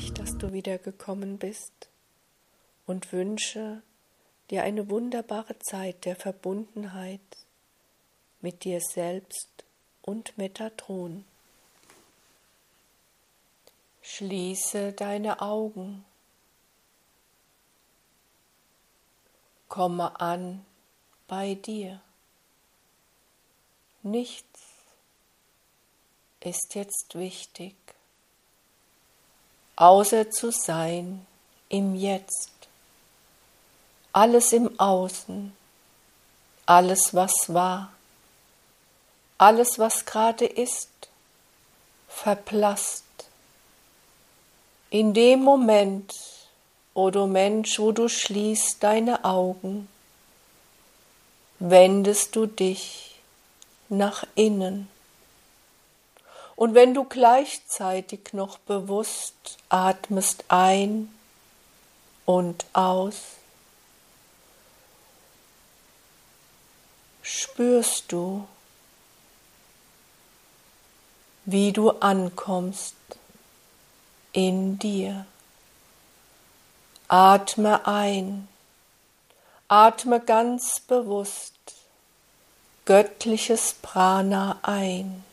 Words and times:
mich, 0.00 0.14
dass 0.14 0.38
du 0.38 0.52
wieder 0.54 0.78
gekommen 0.78 1.36
bist 1.36 1.90
und 2.86 3.12
wünsche 3.12 3.82
dir 4.50 4.62
eine 4.62 4.88
wunderbare 4.88 5.58
Zeit 5.58 6.06
der 6.06 6.16
Verbundenheit 6.16 7.20
mit 8.40 8.64
dir 8.64 8.80
selbst 8.80 9.50
und 10.00 10.38
Metatron. 10.38 11.24
Schließe 14.00 14.92
deine 14.94 15.42
Augen. 15.42 16.06
Komme 19.68 20.18
an 20.18 20.64
bei 21.28 21.56
dir. 21.56 22.00
Nichts 24.02 24.60
ist 26.40 26.74
jetzt 26.74 27.14
wichtig, 27.14 27.76
außer 29.80 30.30
zu 30.30 30.52
sein 30.52 31.26
im 31.70 31.94
Jetzt. 31.94 32.50
Alles 34.12 34.52
im 34.52 34.78
Außen, 34.78 35.56
alles 36.66 37.14
was 37.14 37.32
war, 37.48 37.90
alles 39.38 39.78
was 39.78 40.04
gerade 40.04 40.44
ist, 40.44 40.90
verblasst. 42.08 43.04
In 44.90 45.14
dem 45.14 45.42
Moment, 45.42 46.14
o 46.92 47.10
du 47.10 47.26
Mensch, 47.26 47.78
wo 47.78 47.92
du 47.92 48.08
schließt 48.08 48.82
deine 48.82 49.24
Augen, 49.24 49.88
wendest 51.58 52.36
du 52.36 52.44
dich 52.44 53.18
nach 53.88 54.24
innen. 54.34 54.90
Und 56.60 56.74
wenn 56.74 56.92
du 56.92 57.04
gleichzeitig 57.04 58.34
noch 58.34 58.58
bewusst 58.58 59.56
atmest 59.70 60.44
ein 60.48 61.08
und 62.26 62.66
aus, 62.74 63.16
spürst 67.22 68.12
du, 68.12 68.46
wie 71.46 71.72
du 71.72 71.92
ankommst 71.92 72.94
in 74.32 74.78
dir. 74.78 75.24
Atme 77.08 77.86
ein, 77.86 78.48
atme 79.66 80.20
ganz 80.20 80.80
bewusst 80.80 81.54
göttliches 82.84 83.76
Prana 83.80 84.58
ein. 84.60 85.24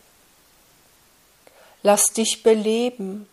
Lass 1.88 2.08
dich 2.08 2.44
beleben. 2.44 3.30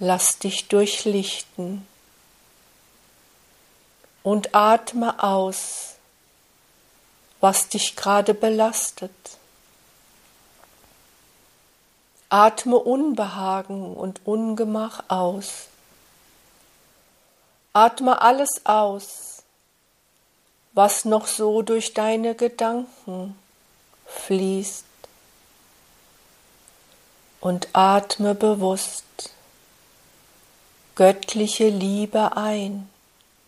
Lass 0.00 0.40
dich 0.40 0.66
durchlichten 0.66 1.86
und 4.24 4.56
atme 4.56 5.22
aus, 5.22 5.94
was 7.38 7.68
dich 7.68 7.94
gerade 7.94 8.34
belastet. 8.34 9.12
Atme 12.28 12.78
Unbehagen 12.80 13.94
und 13.94 14.26
Ungemach 14.26 15.04
aus. 15.06 15.68
Atme 17.72 18.20
alles 18.20 18.66
aus, 18.66 19.44
was 20.72 21.04
noch 21.04 21.28
so 21.28 21.62
durch 21.62 21.94
deine 21.94 22.34
Gedanken 22.34 23.38
fließt. 24.06 24.87
Und 27.40 27.68
atme 27.72 28.34
bewusst 28.34 29.04
göttliche 30.96 31.68
Liebe 31.68 32.36
ein, 32.36 32.90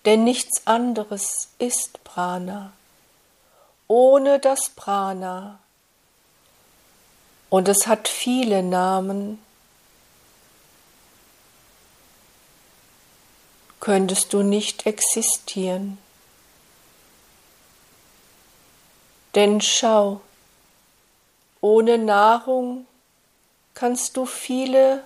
denn 0.04 0.22
nichts 0.24 0.66
anderes 0.66 1.48
ist 1.58 2.04
Prana. 2.04 2.72
Ohne 3.88 4.38
das 4.38 4.70
Prana 4.70 5.58
und 7.50 7.68
es 7.68 7.88
hat 7.88 8.08
viele 8.08 8.62
Namen. 8.62 9.44
Könntest 13.80 14.32
du 14.32 14.42
nicht 14.42 14.86
existieren. 14.86 15.98
Denn 19.34 19.60
schau, 19.60 20.20
ohne 21.60 21.98
Nahrung 21.98 22.86
kannst 23.80 24.14
du 24.18 24.26
viele 24.26 25.02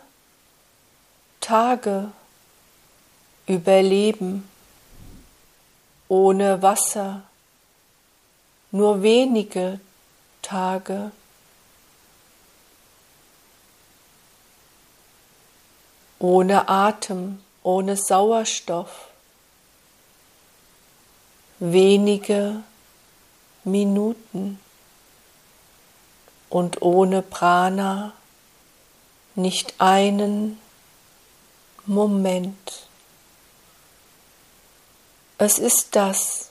Tage 1.41 2.11
überleben, 3.47 4.51
ohne 6.09 6.61
Wasser. 6.61 7.23
Nur 8.73 9.01
wenige 9.03 9.79
Tage. 10.43 11.12
ohne 16.19 16.69
Atem, 16.71 17.43
ohne 17.62 17.99
Sauerstoff, 17.99 19.09
wenige 21.59 22.62
Minuten. 23.65 24.59
Und 26.49 26.81
ohne 26.81 27.21
Prana 27.21 28.15
nicht 29.34 29.75
einen 29.78 30.59
Moment. 31.87 32.87
Es 35.39 35.59
ist 35.59 35.97
das, 35.97 36.50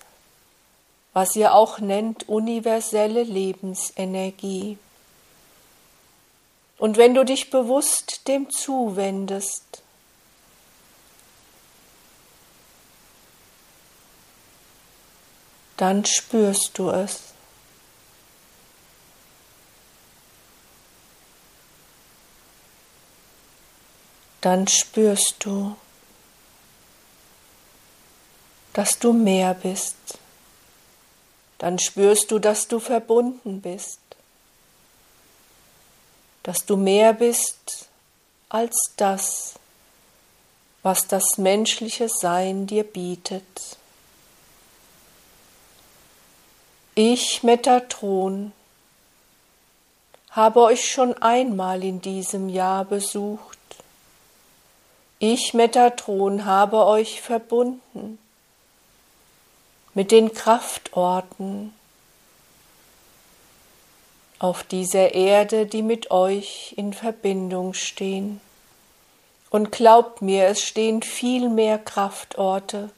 was 1.13 1.35
ihr 1.35 1.53
auch 1.53 1.79
nennt 1.79 2.27
universelle 2.27 3.23
Lebensenergie. 3.23 4.77
Und 6.77 6.97
wenn 6.97 7.13
du 7.13 7.23
dich 7.23 7.49
bewusst 7.49 8.27
dem 8.27 8.49
zuwendest, 8.49 9.83
dann 15.77 16.05
spürst 16.05 16.77
du 16.77 16.89
es. 16.89 17.32
Dann 24.43 24.67
spürst 24.67 25.37
du, 25.39 25.75
dass 28.73 28.99
du 28.99 29.11
mehr 29.11 29.55
bist. 29.55 29.95
Dann 31.57 31.79
spürst 31.79 32.29
du, 32.29 32.37
dass 32.37 32.67
du 32.67 32.79
verbunden 32.79 33.59
bist 33.59 33.99
dass 36.43 36.65
du 36.65 36.75
mehr 36.75 37.13
bist 37.13 37.87
als 38.49 38.75
das, 38.97 39.53
was 40.83 41.07
das 41.07 41.37
menschliche 41.37 42.09
Sein 42.09 42.67
dir 42.67 42.83
bietet. 42.83 43.77
Ich, 46.95 47.41
Metatron, 47.41 48.51
habe 50.31 50.61
euch 50.61 50.91
schon 50.91 51.13
einmal 51.21 51.83
in 51.83 52.01
diesem 52.01 52.49
Jahr 52.49 52.85
besucht. 52.85 53.57
Ich, 55.25 55.53
Metatron, 55.53 56.43
habe 56.43 56.85
euch 56.85 57.21
verbunden 57.21 58.19
mit 59.93 60.11
den 60.11 60.33
Kraftorten, 60.33 61.73
auf 64.37 64.65
dieser 64.65 65.13
Erde, 65.13 65.65
die 65.65 65.81
mit 65.81 66.11
euch 66.11 66.73
in 66.75 66.91
Verbindung 66.91 67.73
stehen. 67.73 68.41
Und 69.49 69.71
glaubt 69.71 70.21
mir, 70.21 70.47
es 70.47 70.61
stehen 70.61 71.01
viel 71.01 71.47
mehr 71.47 71.79
Kraftorte 71.79 72.89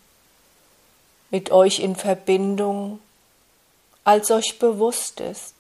mit 1.30 1.52
euch 1.52 1.80
in 1.80 1.96
Verbindung, 1.96 2.98
als 4.04 4.32
euch 4.32 4.58
bewusst 4.58 5.20
ist. 5.20 5.54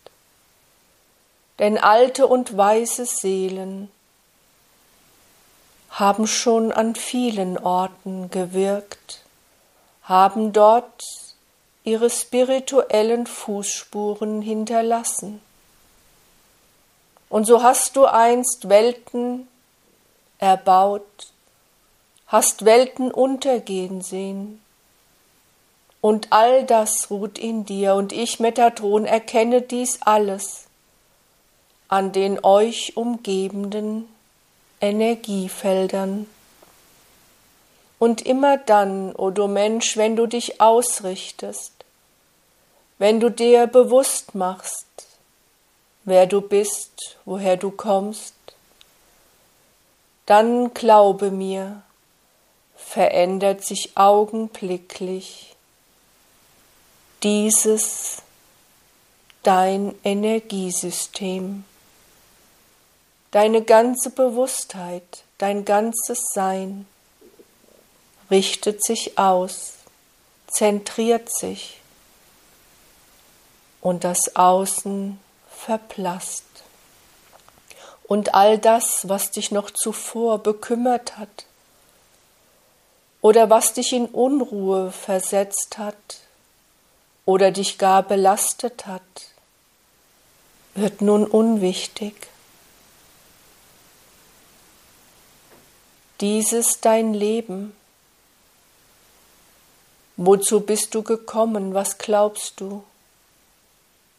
Denn 1.59 1.77
alte 1.77 2.25
und 2.25 2.57
weise 2.57 3.05
Seelen 3.05 3.91
haben 5.95 6.27
schon 6.27 6.73
an 6.73 6.93
vielen 6.95 7.57
Orten 7.57 8.29
gewirkt, 8.29 9.23
haben 10.03 10.51
dort 10.51 11.01
ihre 11.85 12.09
spirituellen 12.09 13.25
Fußspuren 13.25 14.41
hinterlassen. 14.41 15.41
Und 17.29 17.45
so 17.45 17.63
hast 17.63 17.95
du 17.95 18.03
einst 18.05 18.67
Welten 18.67 19.47
erbaut, 20.37 21.31
hast 22.27 22.65
Welten 22.65 23.09
untergehen 23.09 24.01
sehen. 24.01 24.61
Und 26.01 26.33
all 26.33 26.65
das 26.65 27.09
ruht 27.09 27.39
in 27.39 27.65
dir, 27.65 27.95
und 27.95 28.11
ich, 28.11 28.41
Metatron, 28.41 29.05
erkenne 29.05 29.61
dies 29.61 30.01
alles 30.01 30.65
an 31.87 32.11
den 32.11 32.43
euch 32.43 32.97
umgebenden 32.97 34.09
Energiefeldern. 34.85 36.27
Und 37.99 38.21
immer 38.21 38.57
dann, 38.57 39.15
o 39.15 39.25
oh 39.25 39.29
du 39.31 39.47
Mensch, 39.47 39.97
wenn 39.97 40.15
du 40.15 40.27
dich 40.27 40.61
ausrichtest, 40.61 41.73
wenn 42.97 43.19
du 43.19 43.29
dir 43.29 43.67
bewusst 43.67 44.35
machst, 44.35 44.85
wer 46.03 46.27
du 46.27 46.41
bist, 46.41 47.17
woher 47.25 47.57
du 47.57 47.71
kommst, 47.71 48.33
dann 50.25 50.73
glaube 50.73 51.31
mir, 51.31 51.81
verändert 52.75 53.63
sich 53.63 53.95
augenblicklich 53.95 55.55
dieses 57.23 58.21
dein 59.43 59.93
Energiesystem, 60.03 61.63
deine 63.35 63.63
ganze 63.63 64.11
Bewusstheit, 64.11 65.25
dein 65.39 65.65
ganzes 65.65 66.29
Sein 66.33 66.87
richtet 68.31 68.81
sich 68.81 69.19
aus, 69.19 69.73
zentriert 70.47 71.27
sich 71.29 71.81
und 73.81 74.05
das 74.05 74.37
Außen 74.37 75.19
verblasst. 75.53 76.45
Und 78.07 78.33
all 78.33 78.57
das, 78.57 79.09
was 79.09 79.31
dich 79.31 79.51
noch 79.51 79.69
zuvor 79.69 80.37
bekümmert 80.41 81.17
hat 81.17 81.45
oder 83.19 83.49
was 83.49 83.73
dich 83.73 83.91
in 83.91 84.05
Unruhe 84.05 84.93
versetzt 84.93 85.77
hat 85.77 86.21
oder 87.25 87.51
dich 87.51 87.79
gar 87.79 88.01
belastet 88.01 88.87
hat, 88.87 89.01
wird 90.73 91.01
nun 91.01 91.25
unwichtig. 91.25 92.29
Dieses 96.21 96.81
dein 96.81 97.13
Leben. 97.13 97.75
Wozu 100.17 100.61
bist 100.61 100.95
du 100.95 101.03
gekommen? 101.03 101.73
Was 101.73 101.97
glaubst 101.97 102.61
du? 102.61 102.83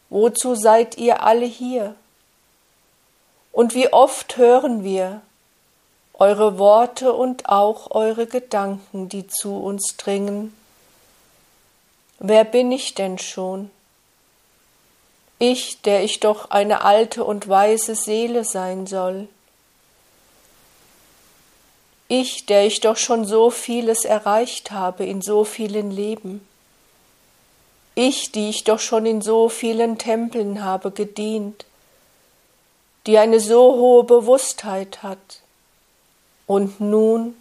Wozu 0.09 0.55
seid 0.55 0.97
ihr 0.97 1.23
alle 1.23 1.45
hier? 1.45 1.95
Und 3.51 3.73
wie 3.73 3.91
oft 3.91 4.37
hören 4.37 4.83
wir 4.83 5.21
eure 6.19 6.57
Worte 6.57 7.13
und 7.13 7.47
auch 7.47 7.91
eure 7.91 8.25
Gedanken, 8.25 9.07
die 9.09 9.27
zu 9.27 9.55
uns 9.55 9.97
dringen. 9.97 10.55
Wer 12.19 12.43
bin 12.43 12.71
ich 12.71 12.95
denn 12.95 13.19
schon? 13.19 13.69
Ich, 15.39 15.81
der 15.83 16.03
ich 16.03 16.19
doch 16.19 16.49
eine 16.49 16.83
alte 16.83 17.23
und 17.23 17.47
weise 17.47 17.93
Seele 17.93 18.43
sein 18.43 18.87
soll. 18.87 19.29
Ich, 22.07 22.45
der 22.45 22.65
ich 22.65 22.79
doch 22.79 22.97
schon 22.97 23.25
so 23.25 23.49
vieles 23.49 24.05
erreicht 24.05 24.71
habe 24.71 25.05
in 25.05 25.21
so 25.21 25.43
vielen 25.43 25.91
Leben. 25.91 26.47
Ich, 27.95 28.31
die 28.31 28.49
ich 28.49 28.63
doch 28.63 28.79
schon 28.79 29.05
in 29.05 29.21
so 29.21 29.49
vielen 29.49 29.97
Tempeln 29.97 30.63
habe 30.63 30.91
gedient 30.91 31.65
die 33.07 33.17
eine 33.17 33.39
so 33.39 33.73
hohe 33.75 34.03
Bewusstheit 34.03 35.01
hat. 35.01 35.41
Und 36.45 36.79
nun 36.79 37.35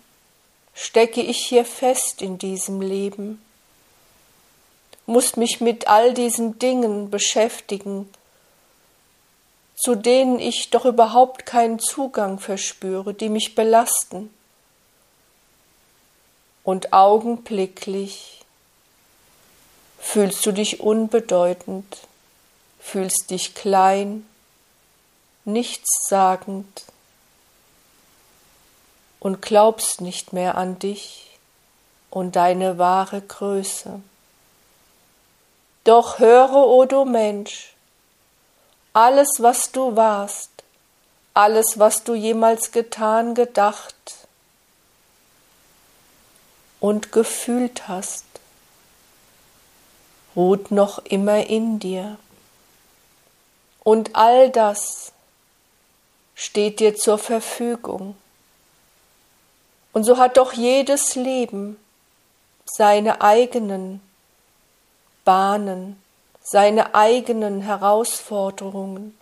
stecke 0.74 1.20
ich 1.20 1.38
hier 1.38 1.64
fest 1.64 2.22
in 2.22 2.38
diesem 2.38 2.80
Leben, 2.80 3.42
muss 5.06 5.36
mich 5.36 5.60
mit 5.60 5.88
all 5.88 6.14
diesen 6.14 6.58
Dingen 6.58 7.10
beschäftigen, 7.10 8.08
zu 9.76 9.94
denen 9.94 10.40
ich 10.40 10.70
doch 10.70 10.84
überhaupt 10.84 11.46
keinen 11.46 11.78
Zugang 11.78 12.38
verspüre, 12.38 13.14
die 13.14 13.28
mich 13.28 13.54
belasten. 13.54 14.30
Und 16.66 16.92
augenblicklich 16.92 18.44
fühlst 20.00 20.44
du 20.44 20.50
dich 20.50 20.80
unbedeutend, 20.80 21.96
fühlst 22.80 23.30
dich 23.30 23.54
klein, 23.54 24.26
nichtssagend 25.44 26.82
und 29.20 29.42
glaubst 29.42 30.00
nicht 30.00 30.32
mehr 30.32 30.56
an 30.56 30.76
dich 30.80 31.38
und 32.10 32.34
deine 32.34 32.78
wahre 32.78 33.20
Größe. 33.20 34.00
Doch 35.84 36.18
höre, 36.18 36.52
o 36.52 36.80
oh 36.80 36.84
du 36.84 37.04
Mensch, 37.04 37.76
alles, 38.92 39.28
was 39.38 39.70
du 39.70 39.94
warst, 39.94 40.50
alles, 41.32 41.78
was 41.78 42.02
du 42.02 42.14
jemals 42.14 42.72
getan, 42.72 43.36
gedacht 43.36 44.25
und 46.80 47.12
gefühlt 47.12 47.88
hast, 47.88 48.24
ruht 50.34 50.70
noch 50.70 50.98
immer 50.98 51.46
in 51.46 51.78
dir. 51.78 52.18
Und 53.82 54.16
all 54.16 54.50
das, 54.50 55.12
steht 56.36 56.78
dir 56.78 56.94
zur 56.94 57.18
Verfügung. 57.18 58.14
Und 59.92 60.04
so 60.04 60.18
hat 60.18 60.36
doch 60.36 60.52
jedes 60.52 61.16
Leben 61.16 61.78
seine 62.66 63.22
eigenen 63.22 64.02
Bahnen, 65.24 66.00
seine 66.42 66.94
eigenen 66.94 67.62
Herausforderungen. 67.62 69.18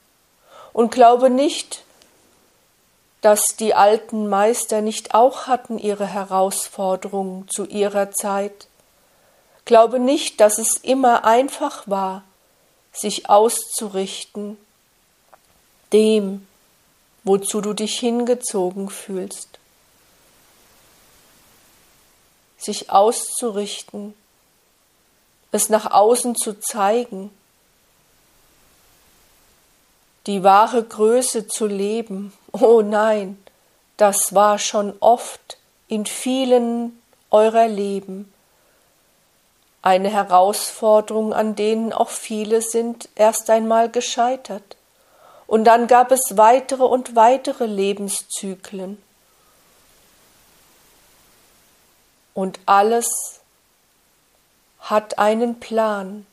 Und 0.72 0.90
glaube 0.90 1.30
nicht, 1.30 1.84
dass 3.24 3.56
die 3.58 3.74
alten 3.74 4.28
Meister 4.28 4.82
nicht 4.82 5.14
auch 5.14 5.46
hatten 5.46 5.78
ihre 5.78 6.06
Herausforderungen 6.06 7.48
zu 7.48 7.64
ihrer 7.64 8.12
Zeit. 8.12 8.66
Glaube 9.64 9.98
nicht, 9.98 10.42
dass 10.42 10.58
es 10.58 10.76
immer 10.76 11.24
einfach 11.24 11.88
war, 11.88 12.22
sich 12.92 13.30
auszurichten, 13.30 14.58
dem, 15.94 16.46
wozu 17.22 17.62
du 17.62 17.72
dich 17.72 17.98
hingezogen 17.98 18.90
fühlst. 18.90 19.58
Sich 22.58 22.90
auszurichten, 22.90 24.12
es 25.50 25.70
nach 25.70 25.90
außen 25.90 26.36
zu 26.36 26.60
zeigen, 26.60 27.30
die 30.26 30.42
wahre 30.42 30.84
Größe 30.84 31.48
zu 31.48 31.66
leben. 31.66 32.34
Oh 32.56 32.82
nein, 32.82 33.36
das 33.96 34.32
war 34.32 34.60
schon 34.60 34.94
oft 35.00 35.58
in 35.88 36.06
vielen 36.06 37.02
eurer 37.32 37.66
Leben 37.66 38.32
eine 39.82 40.08
Herausforderung, 40.08 41.34
an 41.34 41.56
denen 41.56 41.92
auch 41.92 42.10
viele 42.10 42.62
sind 42.62 43.08
erst 43.16 43.50
einmal 43.50 43.90
gescheitert. 43.90 44.76
Und 45.48 45.64
dann 45.64 45.88
gab 45.88 46.12
es 46.12 46.36
weitere 46.36 46.84
und 46.84 47.16
weitere 47.16 47.66
Lebenszyklen. 47.66 49.02
Und 52.34 52.60
alles 52.66 53.40
hat 54.78 55.18
einen 55.18 55.58
Plan. 55.58 56.24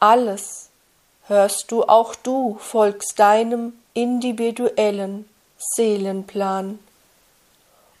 Alles 0.00 0.70
hörst 1.26 1.70
du, 1.70 1.84
auch 1.84 2.14
du 2.14 2.56
folgst 2.58 3.18
deinem 3.18 3.74
individuellen 3.92 5.28
Seelenplan. 5.58 6.78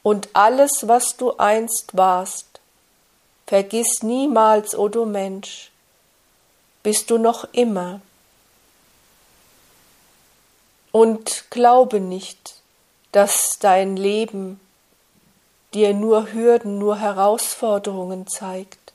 Und 0.02 0.30
alles, 0.32 0.88
was 0.88 1.16
du 1.16 1.36
einst 1.36 1.96
warst, 1.96 2.46
vergiss 3.46 4.02
niemals, 4.02 4.74
o 4.74 4.82
oh 4.82 4.88
du 4.88 5.04
Mensch, 5.04 5.70
bist 6.82 7.10
du 7.10 7.18
noch 7.18 7.44
immer 7.52 8.00
und 10.92 11.50
glaube 11.50 12.00
nicht, 12.00 12.54
dass 13.12 13.58
dein 13.60 13.96
Leben 13.96 14.60
dir 15.74 15.92
nur 15.94 16.32
Hürden, 16.32 16.78
nur 16.78 16.98
Herausforderungen 16.98 18.26
zeigt. 18.26 18.92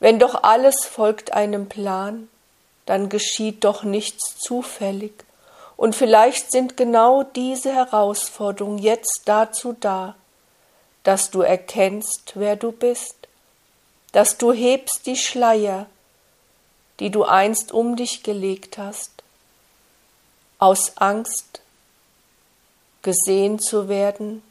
Wenn 0.00 0.18
doch 0.18 0.42
alles 0.42 0.84
folgt 0.84 1.32
einem 1.32 1.68
Plan, 1.68 2.28
dann 2.86 3.08
geschieht 3.08 3.64
doch 3.64 3.84
nichts 3.84 4.38
zufällig. 4.38 5.12
Und 5.82 5.96
vielleicht 5.96 6.52
sind 6.52 6.76
genau 6.76 7.24
diese 7.24 7.74
Herausforderungen 7.74 8.78
jetzt 8.78 9.22
dazu 9.24 9.72
da, 9.72 10.14
dass 11.02 11.32
du 11.32 11.40
erkennst, 11.40 12.34
wer 12.36 12.54
du 12.54 12.70
bist, 12.70 13.16
dass 14.12 14.38
du 14.38 14.52
hebst 14.52 15.06
die 15.06 15.16
Schleier, 15.16 15.86
die 17.00 17.10
du 17.10 17.24
einst 17.24 17.72
um 17.72 17.96
dich 17.96 18.22
gelegt 18.22 18.78
hast, 18.78 19.10
aus 20.60 20.98
Angst 20.98 21.62
gesehen 23.02 23.58
zu 23.58 23.88
werden, 23.88 24.44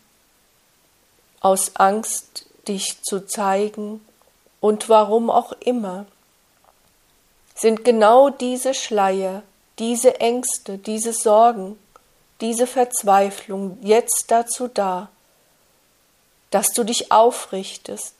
aus 1.39 1.77
Angst 1.77 2.45
dich 2.67 3.01
zu 3.03 3.25
zeigen 3.25 4.05
und 4.59 4.89
warum 4.89 5.29
auch 5.29 5.53
immer, 5.61 6.07
sind 7.55 7.85
genau 7.85 8.29
diese 8.29 8.73
Schleier, 8.73 9.43
diese 9.79 10.19
Ängste, 10.19 10.77
diese 10.77 11.13
Sorgen 11.13 11.77
diese 12.41 12.65
Verzweiflung 12.65 13.77
jetzt 13.81 14.25
dazu 14.27 14.67
da, 14.67 15.09
dass 16.49 16.73
du 16.73 16.83
dich 16.83 17.11
aufrichtest 17.11 18.15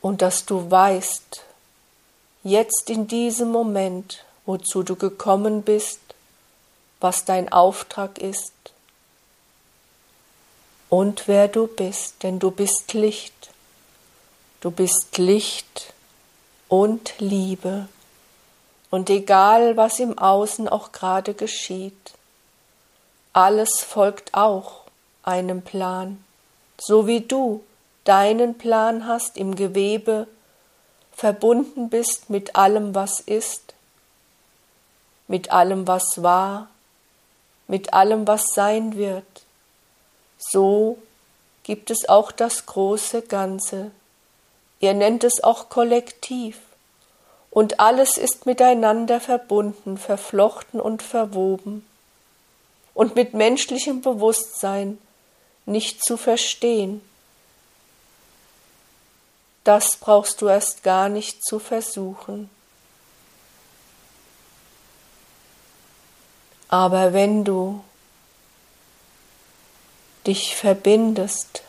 und 0.00 0.22
dass 0.22 0.46
du 0.46 0.70
weißt, 0.70 1.44
jetzt 2.44 2.88
in 2.88 3.08
diesem 3.08 3.50
Moment, 3.50 4.24
wozu 4.46 4.84
du 4.84 4.94
gekommen 4.94 5.62
bist, 5.62 5.98
was 7.00 7.24
dein 7.24 7.52
Auftrag 7.52 8.18
ist 8.18 8.52
und 10.88 11.26
wer 11.26 11.48
du 11.48 11.66
bist, 11.66 12.22
denn 12.22 12.38
du 12.38 12.52
bist 12.52 12.94
Licht. 12.94 13.34
Du 14.60 14.70
bist 14.70 15.18
Licht 15.18 15.92
und 16.68 17.14
Liebe. 17.18 17.88
Und 18.96 19.10
egal, 19.10 19.76
was 19.76 20.00
im 20.00 20.16
Außen 20.16 20.70
auch 20.70 20.90
gerade 20.90 21.34
geschieht, 21.34 22.14
alles 23.34 23.80
folgt 23.80 24.32
auch 24.32 24.84
einem 25.22 25.60
Plan, 25.60 26.24
so 26.78 27.06
wie 27.06 27.20
du 27.20 27.62
deinen 28.04 28.56
Plan 28.56 29.06
hast 29.06 29.36
im 29.36 29.54
Gewebe, 29.54 30.26
verbunden 31.12 31.90
bist 31.90 32.30
mit 32.30 32.56
allem, 32.56 32.94
was 32.94 33.20
ist, 33.20 33.74
mit 35.28 35.50
allem, 35.50 35.86
was 35.86 36.22
war, 36.22 36.68
mit 37.68 37.92
allem, 37.92 38.26
was 38.26 38.46
sein 38.54 38.96
wird. 38.96 39.26
So 40.38 40.96
gibt 41.64 41.90
es 41.90 42.08
auch 42.08 42.32
das 42.32 42.64
große 42.64 43.20
Ganze. 43.20 43.90
Ihr 44.80 44.94
nennt 44.94 45.22
es 45.22 45.44
auch 45.44 45.68
Kollektiv. 45.68 46.56
Und 47.56 47.80
alles 47.80 48.18
ist 48.18 48.44
miteinander 48.44 49.18
verbunden, 49.18 49.96
verflochten 49.96 50.78
und 50.78 51.02
verwoben. 51.02 51.86
Und 52.92 53.14
mit 53.14 53.32
menschlichem 53.32 54.02
Bewusstsein 54.02 54.98
nicht 55.64 56.04
zu 56.04 56.18
verstehen. 56.18 57.00
Das 59.64 59.96
brauchst 59.96 60.42
du 60.42 60.48
erst 60.48 60.82
gar 60.82 61.08
nicht 61.08 61.42
zu 61.42 61.58
versuchen. 61.58 62.50
Aber 66.68 67.14
wenn 67.14 67.42
du 67.42 67.82
dich 70.26 70.56
verbindest 70.56 71.62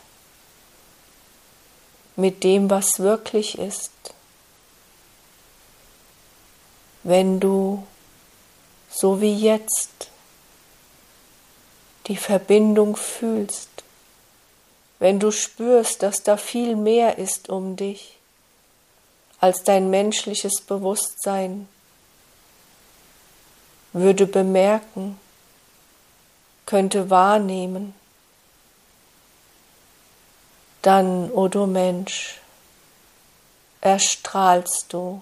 mit 2.18 2.44
dem, 2.44 2.70
was 2.70 3.00
wirklich 3.00 3.58
ist, 3.58 3.92
wenn 7.08 7.40
du 7.40 7.88
so 8.90 9.22
wie 9.22 9.34
jetzt 9.34 10.10
die 12.08 12.18
Verbindung 12.18 12.98
fühlst, 12.98 13.70
wenn 15.00 15.18
du 15.18 15.32
spürst, 15.32 16.04
dass 16.04 16.24
da 16.24 16.36
viel 16.36 16.76
mehr 16.76 17.18
ist 17.18 17.48
um 17.48 17.78
dich 17.78 18.18
als 19.40 19.64
dein 19.64 19.90
menschliches 19.90 20.60
Bewusstsein, 20.60 21.70
würde 23.94 24.28
bemerken, 24.28 25.18
könnte 26.66 27.10
wahrnehmen, 27.10 27.96
dann, 30.82 31.32
o 31.32 31.44
oh 31.44 31.48
du 31.48 31.68
Mensch, 31.68 32.42
erstrahlst 33.80 34.92
du 34.92 35.22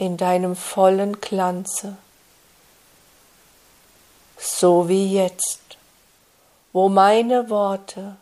in 0.00 0.16
deinem 0.16 0.56
vollen 0.56 1.20
Glanze, 1.20 1.98
so 4.38 4.88
wie 4.88 5.12
jetzt, 5.12 5.76
wo 6.72 6.88
meine 6.88 7.50
Worte, 7.50 8.16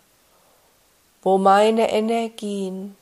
wo 1.22 1.38
meine 1.38 1.88
Energien 1.92 2.96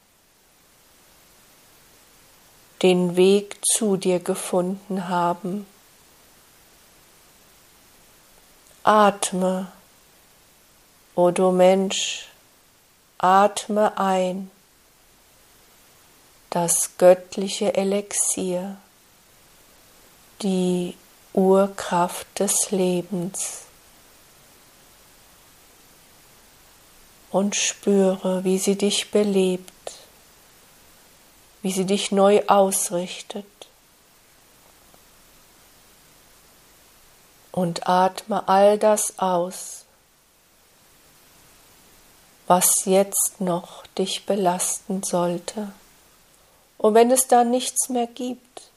den 2.83 3.16
Weg 3.16 3.56
zu 3.64 3.97
dir 3.97 4.21
gefunden 4.21 5.09
haben. 5.09 5.66
Atme, 8.83 9.73
o 11.14 11.23
oh 11.23 11.30
du 11.30 11.50
Mensch, 11.50 12.28
atme 13.16 13.97
ein 13.97 14.50
das 16.50 16.97
göttliche 16.99 17.75
Elixier, 17.75 18.76
die 20.43 20.97
Urkraft 21.33 22.26
des 22.38 22.71
Lebens. 22.71 23.62
Und 27.31 27.55
spüre, 27.55 28.45
wie 28.45 28.59
sie 28.59 28.76
dich 28.76 29.11
belebt, 29.11 29.93
wie 31.61 31.73
sie 31.73 31.85
dich 31.85 32.11
neu 32.12 32.43
ausrichtet. 32.47 33.45
Und 37.53 37.88
atme 37.88 38.49
all 38.49 38.79
das 38.79 39.19
aus, 39.19 39.85
was 42.47 42.71
jetzt 42.85 43.41
noch 43.41 43.87
dich 43.99 44.25
belasten 44.25 45.03
sollte. 45.03 45.73
Und 46.78 46.95
wenn 46.95 47.11
es 47.11 47.26
da 47.28 47.45
nichts 47.45 47.88
mehr 47.88 48.06
gibt, 48.06 48.71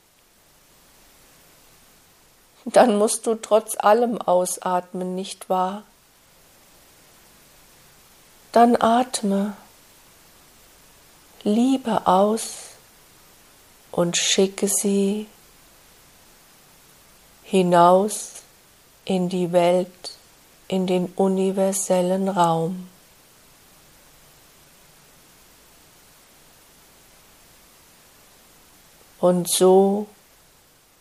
dann 2.66 2.98
musst 2.98 3.26
du 3.26 3.36
trotz 3.36 3.78
allem 3.78 4.22
ausatmen, 4.22 5.16
nicht 5.16 5.50
wahr? 5.50 5.84
Dann 8.52 8.76
atme 8.80 9.56
Liebe 11.44 12.08
aus 12.08 12.70
und 13.92 14.18
schicke 14.18 14.68
sie 14.68 15.28
hinaus 17.44 18.34
in 19.06 19.30
die 19.30 19.52
Welt, 19.52 20.18
in 20.68 20.86
den 20.86 21.08
universellen 21.16 22.30
Raum. 22.30 22.88
Und 29.20 29.52
so, 29.52 30.08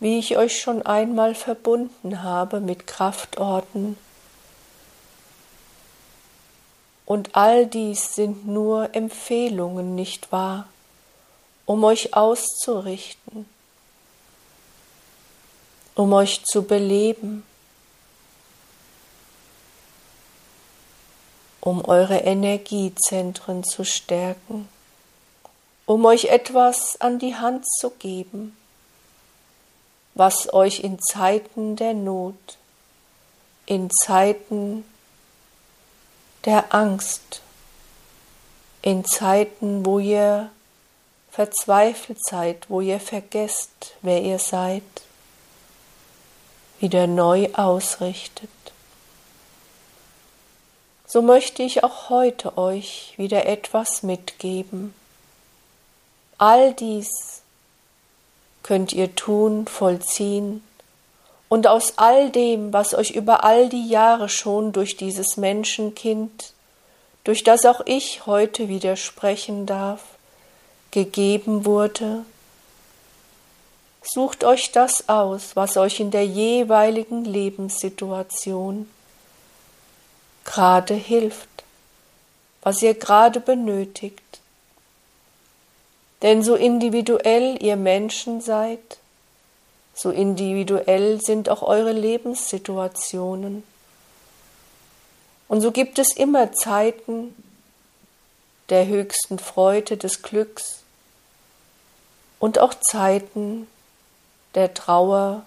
wie 0.00 0.18
ich 0.18 0.36
euch 0.36 0.60
schon 0.60 0.82
einmal 0.82 1.34
verbunden 1.34 2.22
habe 2.22 2.60
mit 2.60 2.86
Kraftorten, 2.86 3.96
und 7.08 7.36
all 7.36 7.64
dies 7.64 8.14
sind 8.14 8.46
nur 8.46 8.94
Empfehlungen, 8.94 9.94
nicht 9.94 10.30
wahr, 10.30 10.68
um 11.64 11.82
euch 11.84 12.12
auszurichten, 12.12 13.46
um 15.94 16.12
euch 16.12 16.44
zu 16.44 16.64
beleben, 16.64 17.44
um 21.62 21.82
eure 21.82 22.18
Energiezentren 22.18 23.64
zu 23.64 23.86
stärken 23.86 24.68
um 25.88 26.04
euch 26.04 26.26
etwas 26.26 27.00
an 27.00 27.18
die 27.18 27.34
Hand 27.34 27.66
zu 27.66 27.88
geben, 27.88 28.54
was 30.12 30.52
euch 30.52 30.80
in 30.80 30.98
Zeiten 31.00 31.76
der 31.76 31.94
Not, 31.94 32.58
in 33.64 33.88
Zeiten 33.90 34.84
der 36.44 36.74
Angst, 36.74 37.40
in 38.82 39.06
Zeiten, 39.06 39.86
wo 39.86 39.98
ihr 39.98 40.50
verzweifelt 41.30 42.22
seid, 42.22 42.68
wo 42.68 42.82
ihr 42.82 43.00
vergesst, 43.00 43.94
wer 44.02 44.20
ihr 44.20 44.38
seid, 44.38 44.82
wieder 46.80 47.06
neu 47.06 47.48
ausrichtet. 47.54 48.50
So 51.06 51.22
möchte 51.22 51.62
ich 51.62 51.82
auch 51.82 52.10
heute 52.10 52.58
euch 52.58 53.14
wieder 53.16 53.46
etwas 53.46 54.02
mitgeben, 54.02 54.92
All 56.38 56.72
dies 56.72 57.42
könnt 58.62 58.92
ihr 58.92 59.14
tun, 59.14 59.66
vollziehen, 59.66 60.62
und 61.48 61.66
aus 61.66 61.94
all 61.96 62.30
dem, 62.30 62.72
was 62.72 62.94
euch 62.94 63.10
über 63.10 63.42
all 63.42 63.68
die 63.68 63.88
Jahre 63.88 64.28
schon 64.28 64.72
durch 64.72 64.96
dieses 64.96 65.36
Menschenkind, 65.36 66.52
durch 67.24 67.42
das 67.42 67.64
auch 67.64 67.80
ich 67.86 68.26
heute 68.26 68.68
widersprechen 68.68 69.66
darf, 69.66 70.02
gegeben 70.90 71.64
wurde, 71.64 72.24
sucht 74.02 74.44
euch 74.44 74.72
das 74.72 75.08
aus, 75.08 75.56
was 75.56 75.76
euch 75.76 76.00
in 76.00 76.10
der 76.10 76.26
jeweiligen 76.26 77.24
Lebenssituation 77.24 78.88
gerade 80.44 80.94
hilft, 80.94 81.48
was 82.62 82.80
ihr 82.80 82.94
gerade 82.94 83.40
benötigt, 83.40 84.40
denn 86.22 86.42
so 86.42 86.54
individuell 86.54 87.62
ihr 87.62 87.76
Menschen 87.76 88.40
seid, 88.40 88.98
so 89.94 90.10
individuell 90.10 91.20
sind 91.20 91.48
auch 91.48 91.62
eure 91.62 91.92
Lebenssituationen. 91.92 93.64
Und 95.48 95.60
so 95.60 95.72
gibt 95.72 95.98
es 95.98 96.14
immer 96.16 96.52
Zeiten 96.52 97.34
der 98.68 98.86
höchsten 98.86 99.38
Freude, 99.38 99.96
des 99.96 100.22
Glücks 100.22 100.82
und 102.38 102.58
auch 102.58 102.74
Zeiten 102.74 103.66
der 104.54 104.74
Trauer, 104.74 105.42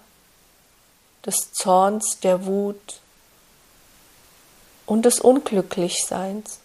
des 1.24 1.52
Zorns, 1.52 2.18
der 2.20 2.46
Wut 2.46 3.00
und 4.86 5.04
des 5.04 5.20
Unglücklichseins. 5.20 6.58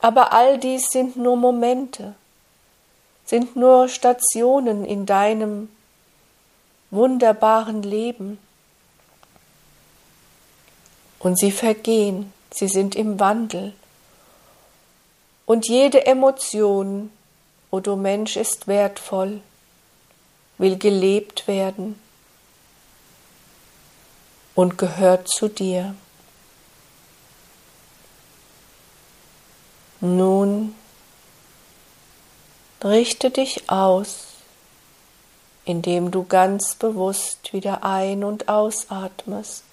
Aber 0.00 0.32
all 0.32 0.58
dies 0.58 0.90
sind 0.90 1.16
nur 1.16 1.36
Momente, 1.36 2.14
sind 3.30 3.54
nur 3.54 3.88
Stationen 3.88 4.84
in 4.84 5.06
deinem 5.06 5.68
wunderbaren 6.90 7.84
Leben. 7.84 8.38
Und 11.20 11.38
sie 11.38 11.52
vergehen, 11.52 12.32
sie 12.50 12.66
sind 12.66 12.96
im 12.96 13.20
Wandel. 13.20 13.72
Und 15.46 15.68
jede 15.68 16.06
Emotion, 16.06 17.12
o 17.70 17.78
du 17.78 17.94
Mensch, 17.94 18.36
ist 18.36 18.66
wertvoll, 18.66 19.40
will 20.58 20.76
gelebt 20.76 21.46
werden 21.46 22.00
und 24.56 24.76
gehört 24.76 25.28
zu 25.28 25.46
dir. 25.46 25.94
Nun 30.00 30.74
richte 32.84 33.30
dich 33.30 33.70
aus, 33.70 34.26
indem 35.64 36.10
du 36.10 36.24
ganz 36.24 36.74
bewusst 36.74 37.52
wieder 37.52 37.84
ein- 37.84 38.24
und 38.24 38.48
ausatmest. 38.48 39.64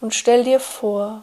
Und 0.00 0.14
stell 0.14 0.44
dir 0.44 0.60
vor, 0.60 1.22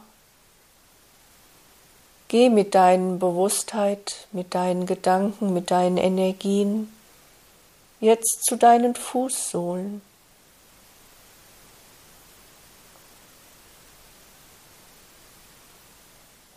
geh 2.28 2.50
mit 2.50 2.76
deinen 2.76 3.20
Bewusstheit, 3.20 4.28
mit 4.32 4.54
deinen 4.54 4.86
Gedanken, 4.86 5.54
mit 5.54 5.72
deinen 5.72 5.98
Energien 5.98 6.92
jetzt 8.02 8.44
zu 8.44 8.58
deinen 8.58 8.96
Fußsohlen. 8.96 10.02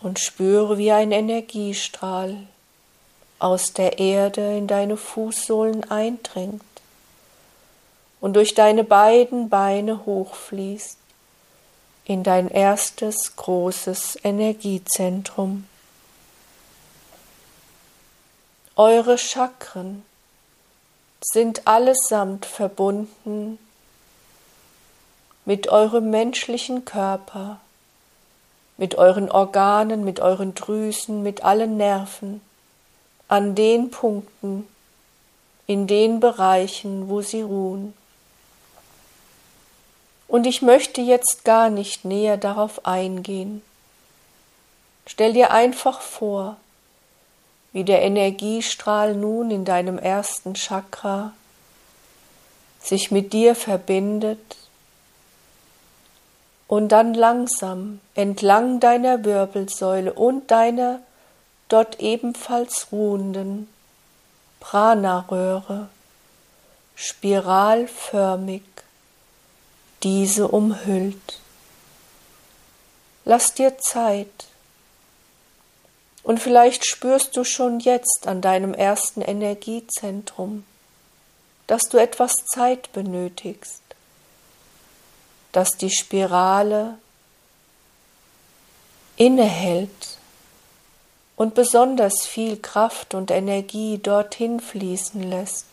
Und 0.08 0.18
spüre, 0.18 0.78
wie 0.78 0.90
ein 0.90 1.12
Energiestrahl 1.12 2.34
aus 3.38 3.74
der 3.74 3.98
Erde 3.98 4.56
in 4.56 4.66
deine 4.66 4.96
Fußsohlen 4.96 5.90
eindringt 5.90 6.62
und 8.18 8.34
durch 8.34 8.54
deine 8.54 8.84
beiden 8.84 9.50
Beine 9.50 10.06
hochfließt 10.06 10.96
in 12.06 12.22
dein 12.22 12.48
erstes 12.48 13.36
großes 13.36 14.16
Energiezentrum. 14.24 15.66
Eure 18.76 19.18
Chakren 19.18 20.04
sind 21.20 21.66
allesamt 21.66 22.46
verbunden 22.46 23.58
mit 25.44 25.68
eurem 25.68 26.08
menschlichen 26.08 26.86
Körper 26.86 27.60
mit 28.78 28.94
euren 28.94 29.30
Organen, 29.30 30.04
mit 30.04 30.20
euren 30.20 30.54
Drüsen, 30.54 31.22
mit 31.22 31.44
allen 31.44 31.76
Nerven, 31.76 32.40
an 33.26 33.54
den 33.54 33.90
Punkten, 33.90 34.66
in 35.66 35.86
den 35.86 36.20
Bereichen, 36.20 37.10
wo 37.10 37.20
sie 37.20 37.42
ruhen. 37.42 37.92
Und 40.28 40.46
ich 40.46 40.62
möchte 40.62 41.00
jetzt 41.00 41.44
gar 41.44 41.68
nicht 41.68 42.04
näher 42.04 42.36
darauf 42.36 42.86
eingehen. 42.86 43.62
Stell 45.06 45.32
dir 45.32 45.50
einfach 45.50 46.00
vor, 46.00 46.56
wie 47.72 47.84
der 47.84 48.02
Energiestrahl 48.02 49.14
nun 49.14 49.50
in 49.50 49.64
deinem 49.64 49.98
ersten 49.98 50.54
Chakra 50.54 51.32
sich 52.80 53.10
mit 53.10 53.32
dir 53.32 53.54
verbindet 53.54 54.56
und 56.68 56.90
dann 56.90 57.14
langsam 57.14 58.00
entlang 58.14 58.78
deiner 58.78 59.24
Wirbelsäule 59.24 60.12
und 60.12 60.50
deiner 60.50 61.00
dort 61.68 61.98
ebenfalls 61.98 62.92
ruhenden 62.92 63.68
Prana-Röhre 64.60 65.88
spiralförmig 66.94 68.62
diese 70.02 70.48
umhüllt. 70.48 71.40
Lass 73.24 73.54
dir 73.54 73.78
Zeit. 73.78 74.46
Und 76.22 76.40
vielleicht 76.40 76.84
spürst 76.84 77.36
du 77.36 77.44
schon 77.44 77.80
jetzt 77.80 78.26
an 78.26 78.42
deinem 78.42 78.74
ersten 78.74 79.22
Energiezentrum, 79.22 80.64
dass 81.66 81.88
du 81.88 81.96
etwas 81.96 82.34
Zeit 82.52 82.92
benötigst 82.92 83.82
dass 85.52 85.76
die 85.76 85.90
Spirale 85.90 86.98
innehält 89.16 90.18
und 91.36 91.54
besonders 91.54 92.26
viel 92.26 92.56
Kraft 92.58 93.14
und 93.14 93.30
Energie 93.30 93.98
dorthin 93.98 94.60
fließen 94.60 95.22
lässt. 95.22 95.66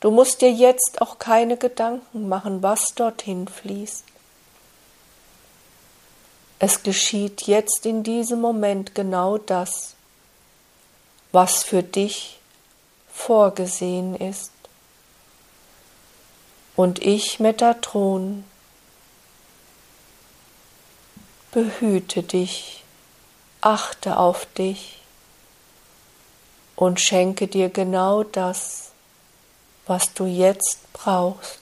Du 0.00 0.10
musst 0.10 0.40
dir 0.40 0.50
jetzt 0.50 1.00
auch 1.00 1.18
keine 1.18 1.56
Gedanken 1.56 2.28
machen, 2.28 2.62
was 2.62 2.94
dorthin 2.94 3.46
fließt. 3.46 4.04
Es 6.58 6.82
geschieht 6.82 7.42
jetzt 7.42 7.86
in 7.86 8.02
diesem 8.02 8.40
Moment 8.40 8.94
genau 8.94 9.38
das, 9.38 9.94
was 11.32 11.62
für 11.62 11.82
dich 11.82 12.38
vorgesehen 13.12 14.14
ist 14.14 14.50
und 16.76 17.00
ich 17.00 17.38
Metatron 17.40 18.44
behüte 21.50 22.22
dich, 22.22 22.82
achte 23.60 24.16
auf 24.16 24.46
dich 24.54 25.00
und 26.76 27.00
schenke 27.00 27.46
dir 27.46 27.68
genau 27.68 28.24
das, 28.24 28.92
was 29.86 30.14
du 30.14 30.24
jetzt 30.26 30.92
brauchst. 30.92 31.60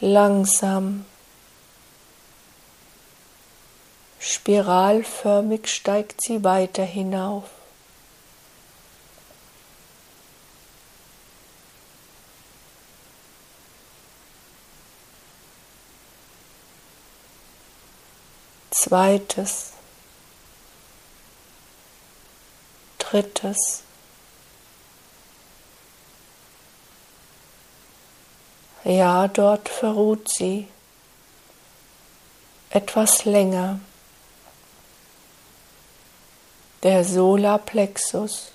Langsam, 0.00 1.04
spiralförmig 4.18 5.66
steigt 5.68 6.22
sie 6.22 6.42
weiter 6.42 6.84
hinauf. 6.84 7.59
Zweites, 18.90 19.72
drittes. 22.98 23.84
Ja, 28.82 29.28
dort 29.28 29.68
verruht 29.68 30.28
sie 30.28 30.66
etwas 32.70 33.24
länger. 33.24 33.78
Der 36.82 37.04
Solarplexus. 37.04 38.50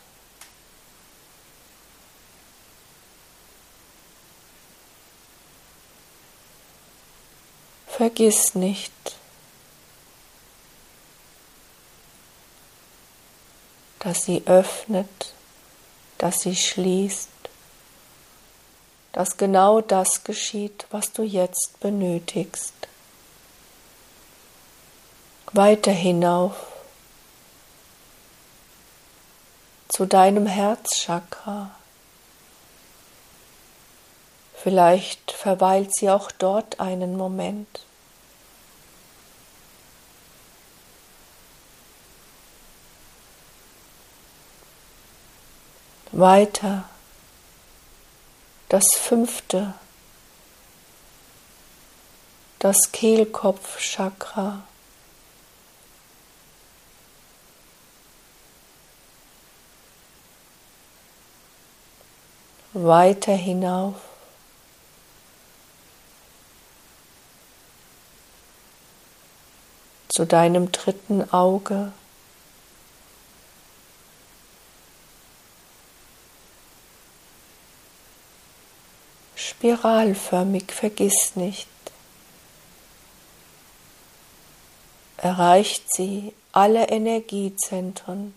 Vergiss 7.88 8.54
nicht, 8.56 8.91
dass 14.06 14.24
sie 14.26 14.44
öffnet, 14.46 15.34
dass 16.20 16.41
sie 16.41 16.56
schließt, 16.56 17.28
dass 19.13 19.38
genau 19.38 19.82
das 19.82 20.24
geschieht, 20.24 20.86
was 20.91 21.12
du 21.12 21.24
jetzt 21.24 21.80
benötigst. 21.80 22.76
Weiter 25.54 25.91
hinauf 25.91 26.56
zu 29.88 30.06
deinem 30.06 30.46
Herzchakra. 30.46 31.72
Vielleicht 34.54 35.32
verweilt 35.32 35.96
sie 35.96 36.12
auch 36.12 36.30
dort 36.30 36.80
einen 36.80 37.18
Moment. 37.18 37.80
Weiter 46.17 46.86
das 48.69 48.86
fünfte, 48.97 49.73
das 52.60 52.78
Kehlkopfchakra. 52.93 54.63
Weiter 62.71 63.34
hinauf. 63.34 63.95
zu 70.08 70.25
deinem 70.25 70.71
dritten 70.71 71.30
Auge. 71.34 71.91
Spiralförmig, 79.65 80.71
vergiss 80.71 81.36
nicht. 81.36 81.67
Erreicht 85.17 85.91
sie 85.91 86.34
alle 86.51 86.89
Energiezentren, 86.89 88.36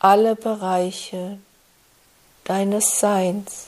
alle 0.00 0.34
Bereiche 0.34 1.38
deines 2.42 2.98
Seins 2.98 3.66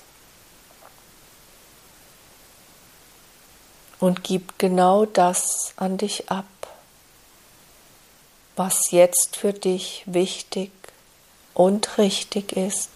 und 4.00 4.24
gibt 4.24 4.58
genau 4.58 5.04
das 5.04 5.74
an 5.76 5.98
dich 5.98 6.30
ab, 6.30 6.46
was 8.56 8.90
jetzt 8.90 9.36
für 9.36 9.52
dich 9.52 10.02
wichtig 10.06 10.72
und 11.54 11.96
richtig 11.98 12.56
ist. 12.56 12.90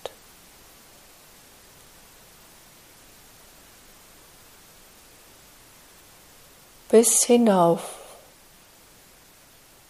Bis 6.89 7.25
hinauf 7.25 7.81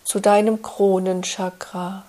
zu 0.05 0.21
deinem 0.21 0.63
Kronenchakra. 0.63 2.05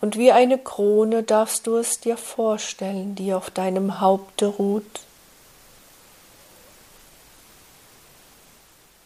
Und 0.00 0.18
wie 0.18 0.32
eine 0.32 0.58
Krone 0.58 1.22
darfst 1.22 1.66
du 1.66 1.76
es 1.76 1.98
dir 1.98 2.18
vorstellen, 2.18 3.14
die 3.14 3.32
auf 3.32 3.50
deinem 3.50 4.00
Haupte 4.00 4.46
ruht. 4.46 5.00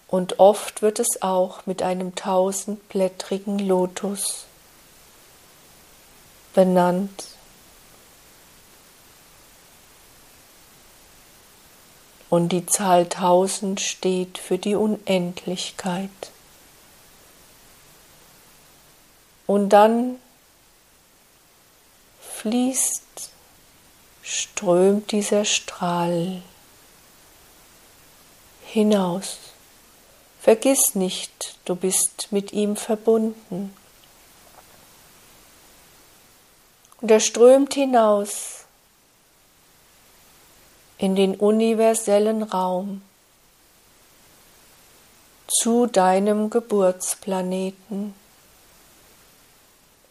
Und 0.09 0.41
oft 0.41 0.83
wird 0.83 0.99
es 0.99 1.23
auch 1.23 1.67
mit 1.67 1.83
einem 1.83 2.17
tausendblättrigen 2.17 3.61
Lotus 3.61 4.47
benannt. 6.53 7.38
Und 12.31 12.51
die 12.51 12.67
Zahl 12.67 13.05
1000 13.05 13.81
steht 13.81 14.39
für 14.39 14.59
die 14.59 14.75
Unendlichkeit. 14.75 16.11
Und 19.47 19.71
dann 19.71 20.17
fließt, 22.21 23.03
strömt 24.23 25.11
dieser 25.11 25.47
Strahl 25.47 26.43
hinaus. 28.67 29.39
Vergiss 30.41 30.95
nicht, 30.95 31.59
du 31.65 31.75
bist 31.75 32.29
mit 32.31 32.53
ihm 32.53 32.77
verbunden. 32.77 33.75
Und 37.01 37.11
er 37.11 37.21
strömt 37.21 37.73
hinaus 37.75 38.58
in 40.99 41.15
den 41.15 41.37
universellen 41.37 42.43
Raum 42.43 43.03
zu 45.47 45.87
deinem 45.87 46.51
Geburtsplaneten. 46.51 48.15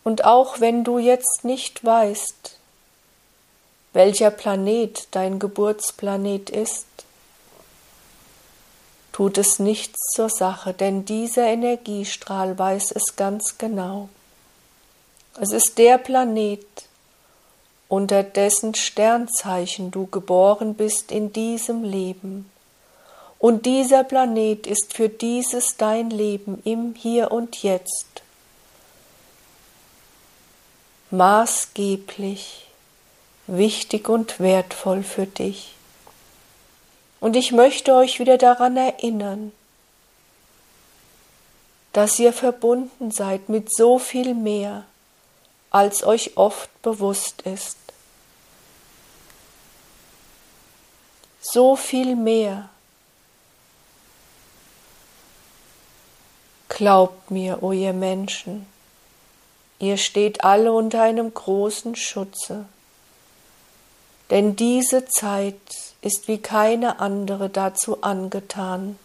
Und 0.03 0.25
auch 0.25 0.59
wenn 0.59 0.83
du 0.83 0.97
jetzt 0.97 1.43
nicht 1.43 1.83
weißt, 1.83 2.57
welcher 3.93 4.31
Planet 4.31 5.07
dein 5.11 5.39
Geburtsplanet 5.39 6.49
ist, 6.49 6.87
tut 9.11 9.37
es 9.37 9.59
nichts 9.59 9.99
zur 10.13 10.29
Sache, 10.29 10.73
denn 10.73 11.03
dieser 11.03 11.47
Energiestrahl 11.47 12.57
weiß 12.57 12.91
es 12.91 13.15
ganz 13.15 13.57
genau. 13.57 14.09
Es 15.39 15.51
ist 15.51 15.77
der 15.77 15.97
Planet, 15.97 16.65
unter 17.89 18.23
dessen 18.23 18.75
Sternzeichen 18.75 19.91
du 19.91 20.07
geboren 20.07 20.75
bist 20.75 21.11
in 21.11 21.31
diesem 21.31 21.83
Leben. 21.83 22.49
Und 23.39 23.65
dieser 23.65 24.03
Planet 24.03 24.65
ist 24.67 24.93
für 24.93 25.09
dieses 25.09 25.77
dein 25.77 26.09
Leben 26.09 26.61
im 26.65 26.95
Hier 26.95 27.31
und 27.31 27.63
Jetzt 27.63 28.21
maßgeblich 31.11 32.67
wichtig 33.47 34.09
und 34.09 34.39
wertvoll 34.39 35.03
für 35.03 35.25
dich. 35.25 35.73
Und 37.19 37.35
ich 37.35 37.51
möchte 37.51 37.93
euch 37.95 38.19
wieder 38.19 38.37
daran 38.37 38.77
erinnern, 38.77 39.51
dass 41.93 42.19
ihr 42.19 42.33
verbunden 42.33 43.11
seid 43.11 43.49
mit 43.49 43.73
so 43.73 43.97
viel 43.97 44.35
mehr, 44.35 44.83
als 45.71 46.03
euch 46.03 46.37
oft 46.37 46.69
bewusst 46.81 47.41
ist. 47.41 47.77
So 51.41 51.75
viel 51.75 52.15
mehr. 52.15 52.69
Glaubt 56.69 57.31
mir, 57.31 57.63
o 57.63 57.71
ihr 57.71 57.93
Menschen, 57.93 58.67
ihr 59.79 59.97
steht 59.97 60.43
alle 60.43 60.73
unter 60.73 61.01
einem 61.01 61.33
großen 61.33 61.95
Schutze, 61.95 62.65
denn 64.29 64.55
diese 64.55 65.05
Zeit 65.05 65.59
ist 66.01 66.27
wie 66.27 66.37
keine 66.37 66.99
andere 66.99 67.49
dazu 67.49 68.03
angetan, 68.03 68.99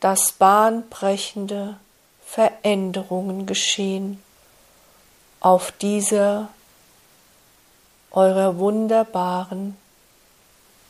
dass 0.00 0.32
bahnbrechende 0.32 1.78
Veränderungen 2.26 3.46
geschehen 3.46 4.22
auf 5.40 5.72
dieser 5.72 6.48
eurer 8.10 8.58
wunderbaren 8.58 9.76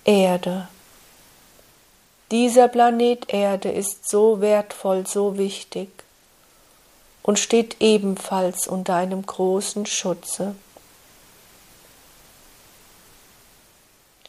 Erde. 0.05 0.69
Dieser 2.31 2.69
Planet 2.69 3.33
Erde 3.33 3.71
ist 3.71 4.09
so 4.09 4.41
wertvoll, 4.41 5.07
so 5.07 5.39
wichtig 5.39 5.89
und 7.23 7.39
steht 7.39 7.81
ebenfalls 7.81 8.67
unter 8.67 8.95
einem 8.95 9.25
großen 9.25 9.87
Schutze. 9.87 10.55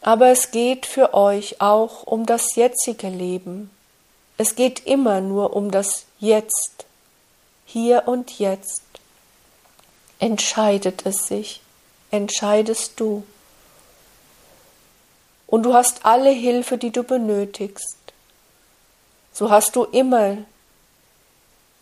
Aber 0.02 0.30
es 0.30 0.52
geht 0.52 0.88
für 0.88 1.14
euch 1.14 1.62
auch 1.62 2.04
um 2.04 2.26
das 2.26 2.56
jetzige 2.56 3.08
Leben. 3.08 3.70
Es 4.38 4.56
geht 4.56 4.86
immer 4.88 5.22
nur 5.22 5.56
um 5.56 5.70
das 5.70 6.06
Jetzt, 6.20 6.86
hier 7.66 8.08
und 8.08 8.40
jetzt 8.40 8.84
entscheidet 10.22 11.06
es 11.06 11.28
sich, 11.28 11.62
entscheidest 12.12 13.00
du. 13.00 13.24
Und 15.48 15.64
du 15.64 15.74
hast 15.74 16.06
alle 16.06 16.30
Hilfe, 16.30 16.78
die 16.78 16.92
du 16.92 17.04
benötigst. 17.04 17.98
So 19.34 19.50
hast 19.50 19.76
du 19.76 19.84
immer 19.84 20.38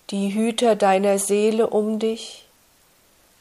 die 0.09 0.33
Hüter 0.33 0.75
deiner 0.75 1.19
Seele 1.19 1.67
um 1.67 1.99
dich, 1.99 2.45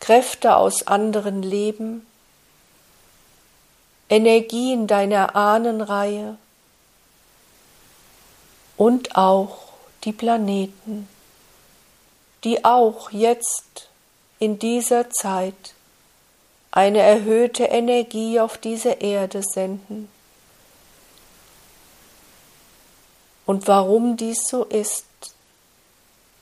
Kräfte 0.01 0.57
aus 0.57 0.87
anderen 0.87 1.43
Leben, 1.43 2.05
Energien 4.11 4.87
deiner 4.87 5.37
Ahnenreihe 5.37 6.37
und 8.77 9.17
auch 9.17 9.59
die 10.05 10.13
Planeten, 10.13 11.09
die 12.45 12.65
auch 12.65 13.11
jetzt 13.11 13.88
in 14.39 14.59
dieser 14.59 15.11
Zeit 15.11 15.75
eine 16.71 17.01
erhöhte 17.01 17.65
Energie 17.65 18.41
auf 18.41 18.59
diese 18.59 18.91
Erde 18.91 19.43
senden. 19.43 20.09
Und 23.47 23.67
warum 23.67 24.17
dies 24.17 24.47
so 24.47 24.65
ist, 24.65 25.07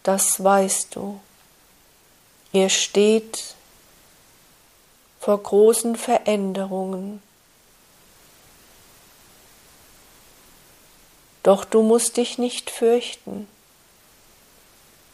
das 0.02 0.42
weißt 0.42 0.96
du. 0.96 1.20
Ihr 2.52 2.68
steht 2.68 3.54
vor 5.20 5.42
großen 5.42 5.96
Veränderungen. 5.96 7.22
Doch 11.42 11.64
du 11.64 11.82
musst 11.82 12.16
dich 12.16 12.38
nicht 12.38 12.70
fürchten, 12.70 13.46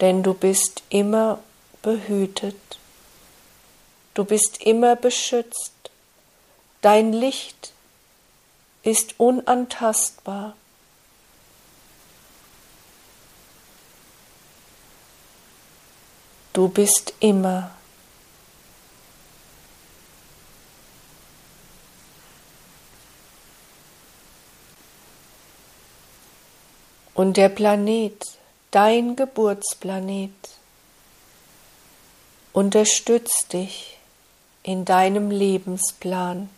denn 0.00 0.22
du 0.22 0.32
bist 0.32 0.82
immer 0.88 1.40
behütet. 1.82 2.56
Du 4.14 4.24
bist 4.24 4.62
immer 4.62 4.96
beschützt. 4.96 5.72
Dein 6.80 7.12
Licht 7.12 7.72
ist 8.82 9.18
unantastbar. 9.18 10.56
Du 16.52 16.68
bist 16.68 17.14
immer. 17.20 17.70
Und 27.14 27.36
der 27.36 27.48
Planet, 27.48 28.38
dein 28.70 29.16
Geburtsplanet, 29.16 30.32
unterstützt 32.52 33.52
dich 33.52 33.98
in 34.62 34.84
deinem 34.84 35.30
Lebensplan. 35.30 36.48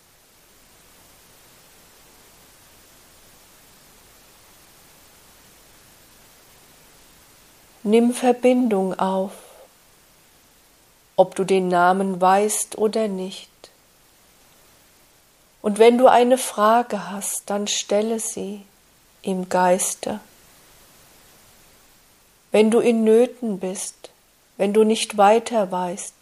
Nimm 7.83 8.14
Verbindung 8.14 8.98
auf 8.98 9.33
ob 11.16 11.35
du 11.35 11.44
den 11.44 11.68
Namen 11.68 12.20
weißt 12.20 12.78
oder 12.78 13.09
nicht. 13.09 13.50
Und 15.62 15.78
wenn 15.78 15.96
du 15.96 16.09
eine 16.09 16.38
Frage 16.38 17.11
hast, 17.11 17.44
dann 17.46 17.68
stelle 17.68 18.18
sie 18.18 18.62
im 19.22 19.48
Geiste. 19.48 20.20
Wenn 22.50 22.70
du 22.70 22.80
in 22.80 23.04
Nöten 23.04 23.61
bist, 23.61 24.11
wenn 24.56 24.72
du 24.72 24.84
nicht 24.84 25.16
weiter 25.16 25.70
weißt, 25.70 26.14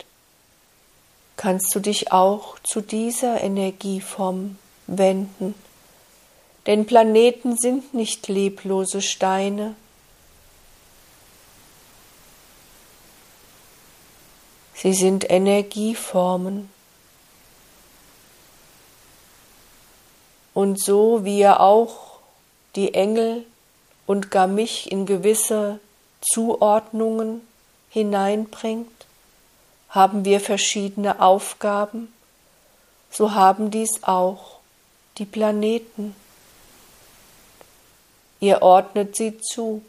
kannst 1.36 1.74
du 1.74 1.80
dich 1.80 2.12
auch 2.12 2.58
zu 2.60 2.80
dieser 2.80 3.40
Energieform 3.40 4.58
wenden. 4.86 5.54
Denn 6.66 6.86
Planeten 6.86 7.56
sind 7.56 7.94
nicht 7.94 8.28
leblose 8.28 9.02
Steine, 9.02 9.74
Sie 14.82 14.94
sind 14.94 15.30
Energieformen. 15.30 16.68
Und 20.54 20.82
so 20.82 21.24
wie 21.24 21.40
er 21.40 21.60
auch 21.60 22.18
die 22.74 22.92
Engel 22.92 23.46
und 24.08 24.32
gar 24.32 24.48
mich 24.48 24.90
in 24.90 25.06
gewisse 25.06 25.78
Zuordnungen 26.20 27.42
hineinbringt, 27.92 28.88
haben 29.90 30.24
wir 30.24 30.40
verschiedene 30.40 31.20
Aufgaben, 31.20 32.10
so 33.10 33.34
haben 33.34 33.70
dies 33.70 34.02
auch 34.02 34.56
die 35.18 35.26
Planeten. 35.26 36.16
Ihr 38.40 38.62
ordnet 38.62 39.14
sie 39.14 39.38
zu, 39.38 39.82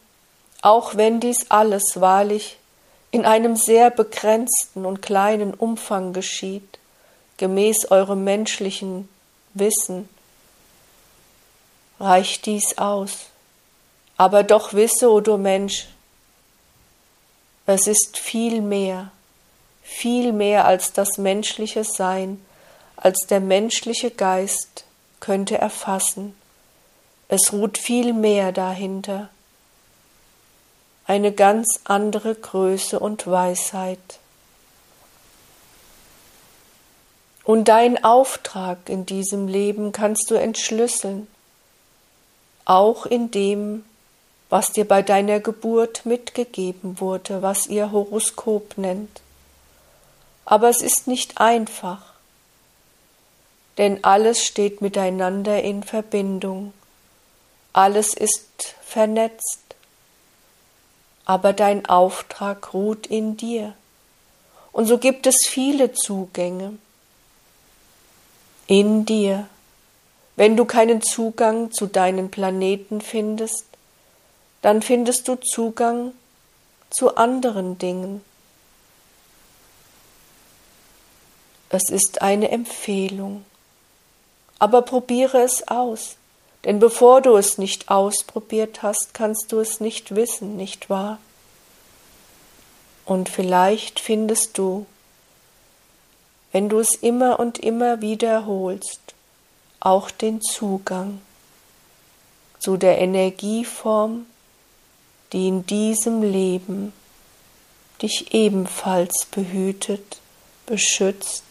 auch 0.62 0.96
wenn 0.96 1.22
dies 1.22 1.50
alles 1.50 2.02
wahrlich 2.02 2.58
in 3.12 3.26
einem 3.26 3.56
sehr 3.56 3.90
begrenzten 3.90 4.86
und 4.86 5.02
kleinen 5.02 5.54
Umfang 5.54 6.12
geschieht, 6.12 6.80
gemäß 7.38 7.90
eurem 7.90 8.26
menschlichen 8.26 9.08
Wissen, 9.54 10.10
reicht 12.02 12.48
dies 12.48 12.78
aus. 12.78 13.28
Aber 14.18 14.44
doch 14.44 14.74
wisse, 14.74 15.10
o 15.10 15.22
du 15.22 15.38
Mensch, 15.38 15.88
es 17.66 17.88
ist 17.88 18.18
viel 18.18 18.62
mehr, 18.62 19.12
viel 19.82 20.34
mehr 20.34 20.66
als 20.66 20.94
das 20.94 21.18
menschliche 21.18 21.84
Sein, 21.84 22.44
als 22.96 23.28
der 23.28 23.40
menschliche 23.40 24.12
Geist 24.12 24.86
könnte 25.20 25.58
erfassen. 25.58 26.36
Es 27.28 27.54
ruht 27.54 27.78
viel 27.78 28.14
mehr 28.14 28.52
dahinter 28.52 29.30
eine 31.06 31.32
ganz 31.32 31.80
andere 31.84 32.34
Größe 32.34 33.00
und 33.00 33.28
Weisheit. 33.28 34.20
Und 37.44 37.68
dein 37.68 38.04
Auftrag 38.04 38.78
in 38.88 39.06
diesem 39.06 39.48
Leben 39.48 39.92
kannst 39.92 40.32
du 40.32 40.36
entschlüsseln, 40.36 41.28
auch 42.64 43.06
in 43.06 43.32
dem, 43.32 43.84
was 44.50 44.72
dir 44.72 44.88
bei 44.88 45.02
deiner 45.02 45.40
Geburt 45.40 46.06
mitgegeben 46.06 47.00
wurde, 47.00 47.42
was 47.42 47.68
ihr 47.68 47.92
Horoskop 47.92 48.78
nennt. 48.78 49.22
Aber 50.46 50.70
es 50.70 50.82
ist 50.82 51.08
nicht 51.08 51.40
einfach, 51.40 52.14
denn 53.78 54.04
alles 54.04 54.44
steht 54.44 54.82
miteinander 54.82 55.64
in 55.64 55.84
Verbindung, 55.84 56.74
alles 57.72 58.14
ist 58.14 58.76
vernetzt 58.82 59.64
aber 61.26 61.54
dein 61.54 61.86
Auftrag 61.86 62.74
ruht 62.74 63.08
in 63.08 63.38
dir. 63.38 63.74
Und 64.72 64.88
so 64.88 64.98
gibt 64.98 65.28
es 65.28 65.36
viele 65.48 65.94
Zugänge 65.94 66.78
in 68.68 69.06
dir. 69.06 69.48
Wenn 70.36 70.58
du 70.58 70.66
keinen 70.66 71.02
Zugang 71.02 71.72
zu 71.72 71.86
deinen 71.86 72.32
Planeten 72.32 73.02
findest, 73.02 73.66
dann 74.64 74.82
findest 74.82 75.28
du 75.28 75.36
Zugang 75.36 76.14
zu 76.90 77.18
anderen 77.18 77.78
Dingen. 77.78 78.24
Es 81.70 81.90
ist 81.90 82.22
eine 82.22 82.50
Empfehlung. 82.50 83.44
Aber 84.60 84.84
probiere 84.84 85.42
es 85.42 85.68
aus. 85.68 86.16
Denn 86.64 86.80
bevor 86.80 87.20
du 87.20 87.36
es 87.36 87.58
nicht 87.58 87.90
ausprobiert 87.90 88.84
hast, 88.84 89.14
kannst 89.14 89.52
du 89.52 89.60
es 89.60 89.82
nicht 89.82 90.16
wissen, 90.16 90.56
nicht 90.56 90.90
wahr? 90.90 91.20
Und 93.04 93.28
vielleicht 93.28 94.00
findest 94.00 94.58
du, 94.58 94.86
wenn 96.54 96.70
du 96.70 96.80
es 96.80 96.96
immer 96.96 97.38
und 97.38 97.60
immer 97.60 98.00
wiederholst, 98.00 99.02
auch 99.82 100.10
den 100.10 100.42
Zugang 100.42 101.20
zu 102.60 102.78
der 102.78 103.00
Energieform, 103.00 104.26
die 105.34 105.48
in 105.48 105.66
diesem 105.66 106.22
Leben 106.22 106.94
dich 108.02 108.34
ebenfalls 108.34 109.26
behütet, 109.32 110.20
beschützt 110.66 111.44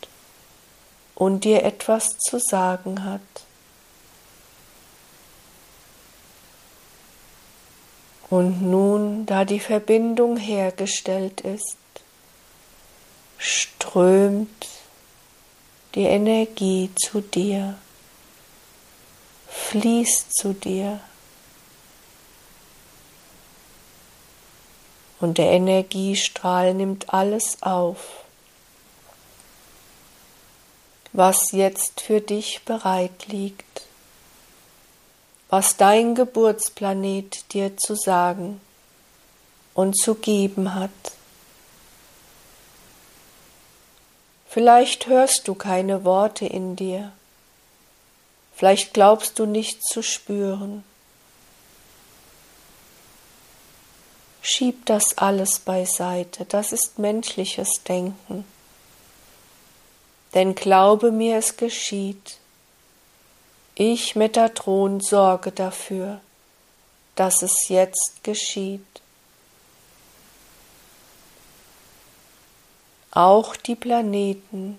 und 1.15 1.45
dir 1.45 1.65
etwas 1.65 2.09
zu 2.19 2.39
sagen 2.39 3.05
hat. 3.05 3.21
Und 8.31 8.63
nun, 8.63 9.27
da 9.27 9.45
die 9.45 9.61
Verbindung 9.61 10.39
hergestellt 10.39 11.43
ist, 11.43 11.77
strömt 13.37 14.69
die 15.95 16.05
Energie 16.05 16.91
zu 16.97 17.21
dir, 17.21 17.77
fließt 19.49 20.35
zu 20.35 20.55
dir. 20.55 21.01
Und 25.23 25.39
der 25.39 25.53
Energiestrahl 25.53 26.75
nimmt 26.75 27.15
alles 27.15 27.63
auf, 27.63 28.25
was 31.15 31.53
jetzt 31.53 32.03
für 32.03 32.21
dich 32.21 32.63
bereit 32.65 33.29
liegt 33.29 33.73
was 35.53 35.77
dein 35.77 36.15
Geburtsplanet 36.15 37.53
dir 37.53 37.77
zu 37.77 37.95
sagen 37.95 38.59
und 39.75 39.95
zu 39.99 40.15
geben 40.15 40.75
hat. 40.75 40.91
Vielleicht 44.49 45.09
hörst 45.09 45.49
du 45.49 45.55
keine 45.55 46.05
Worte 46.05 46.47
in 46.47 46.75
dir, 46.75 47.13
vielleicht 48.55 48.95
glaubst 48.95 49.39
du 49.39 49.45
nicht 49.45 49.85
zu 49.85 50.03
spüren. 50.03 50.85
Schieb 54.43 54.85
das 54.87 55.17
alles 55.17 55.61
beiseite, 55.61 56.45
das 56.45 56.73
ist 56.73 56.99
menschliches 56.99 57.83
Denken. 57.89 58.45
Denn 60.35 60.55
glaube 60.55 61.13
mir, 61.13 61.37
es 61.37 61.57
geschieht 61.57 62.39
ich, 63.75 64.17
Metatron, 64.17 65.01
sorge 65.01 65.51
dafür, 65.51 66.21
dass 67.15 67.43
es 67.43 67.69
jetzt 67.69 68.23
geschieht. 68.23 68.85
Auch 73.11 73.57
die 73.57 73.77
Planeten 73.77 74.79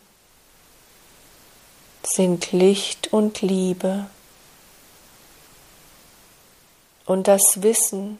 sind 2.03 2.51
Licht 2.51 3.13
und 3.13 3.41
Liebe. 3.41 4.05
Und 7.05 7.27
das 7.27 7.41
Wissen 7.57 8.19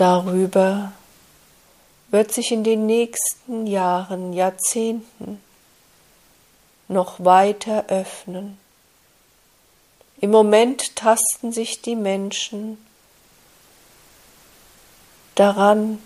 darüber 0.00 0.92
wird 2.10 2.32
sich 2.32 2.52
in 2.52 2.64
den 2.64 2.86
nächsten 2.86 3.66
Jahren, 3.66 4.32
Jahrzehnten 4.32 5.42
noch 6.86 7.22
weiter 7.22 7.86
öffnen. 7.88 8.58
Im 10.20 10.30
Moment 10.30 10.96
tasten 10.96 11.52
sich 11.52 11.82
die 11.82 11.96
Menschen 11.96 12.78
daran, 15.34 16.02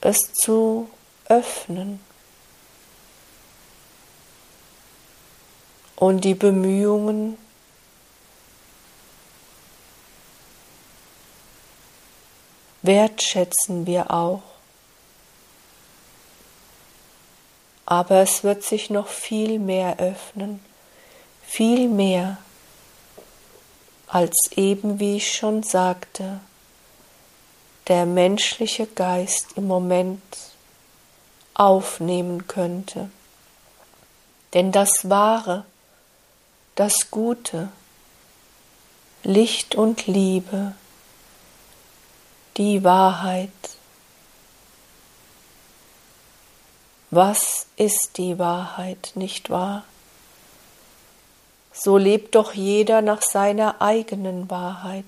es 0.00 0.32
zu 0.32 0.88
öffnen. 1.26 2.00
Und 5.96 6.24
die 6.24 6.34
Bemühungen 6.34 7.36
wertschätzen 12.82 13.86
wir 13.86 14.10
auch. 14.10 14.42
Aber 17.86 18.16
es 18.16 18.44
wird 18.44 18.62
sich 18.62 18.90
noch 18.90 19.08
viel 19.08 19.58
mehr 19.58 19.98
öffnen, 19.98 20.60
viel 21.42 21.88
mehr, 21.88 22.36
als 24.06 24.34
eben 24.56 25.00
wie 25.00 25.16
ich 25.16 25.34
schon 25.34 25.62
sagte, 25.62 26.40
der 27.88 28.04
menschliche 28.04 28.86
Geist 28.86 29.52
im 29.56 29.66
Moment 29.66 30.22
aufnehmen 31.54 32.46
könnte. 32.46 33.10
Denn 34.54 34.72
das 34.72 35.08
Wahre, 35.08 35.64
das 36.74 37.10
Gute, 37.10 37.70
Licht 39.22 39.74
und 39.74 40.06
Liebe, 40.06 40.74
die 42.58 42.82
Wahrheit. 42.82 43.50
Was 47.10 47.66
ist 47.76 48.10
die 48.16 48.38
Wahrheit, 48.38 49.12
nicht 49.14 49.48
wahr? 49.48 49.84
So 51.72 51.96
lebt 51.96 52.34
doch 52.34 52.52
jeder 52.54 53.00
nach 53.00 53.22
seiner 53.22 53.80
eigenen 53.80 54.50
Wahrheit. 54.50 55.04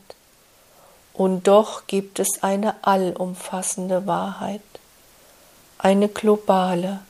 Und 1.12 1.48
doch 1.48 1.88
gibt 1.88 2.20
es 2.20 2.42
eine 2.42 2.76
allumfassende 2.82 4.06
Wahrheit, 4.06 4.62
eine 5.76 6.08
globale, 6.08 7.00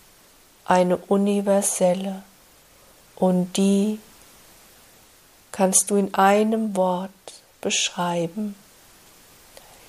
eine 0.65 0.97
universelle. 0.97 2.23
Und 3.15 3.59
die 3.59 4.01
kannst 5.53 5.91
du 5.91 5.97
in 5.97 6.15
einem 6.15 6.75
Wort 6.75 7.11
beschreiben. 7.61 8.57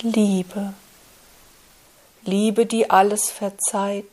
Liebe. 0.03 0.73
Liebe, 2.23 2.65
die 2.65 2.89
alles 2.89 3.29
verzeiht. 3.29 4.05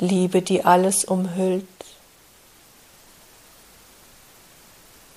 Liebe, 0.00 0.42
die 0.42 0.64
alles 0.64 1.04
umhüllt. 1.04 1.68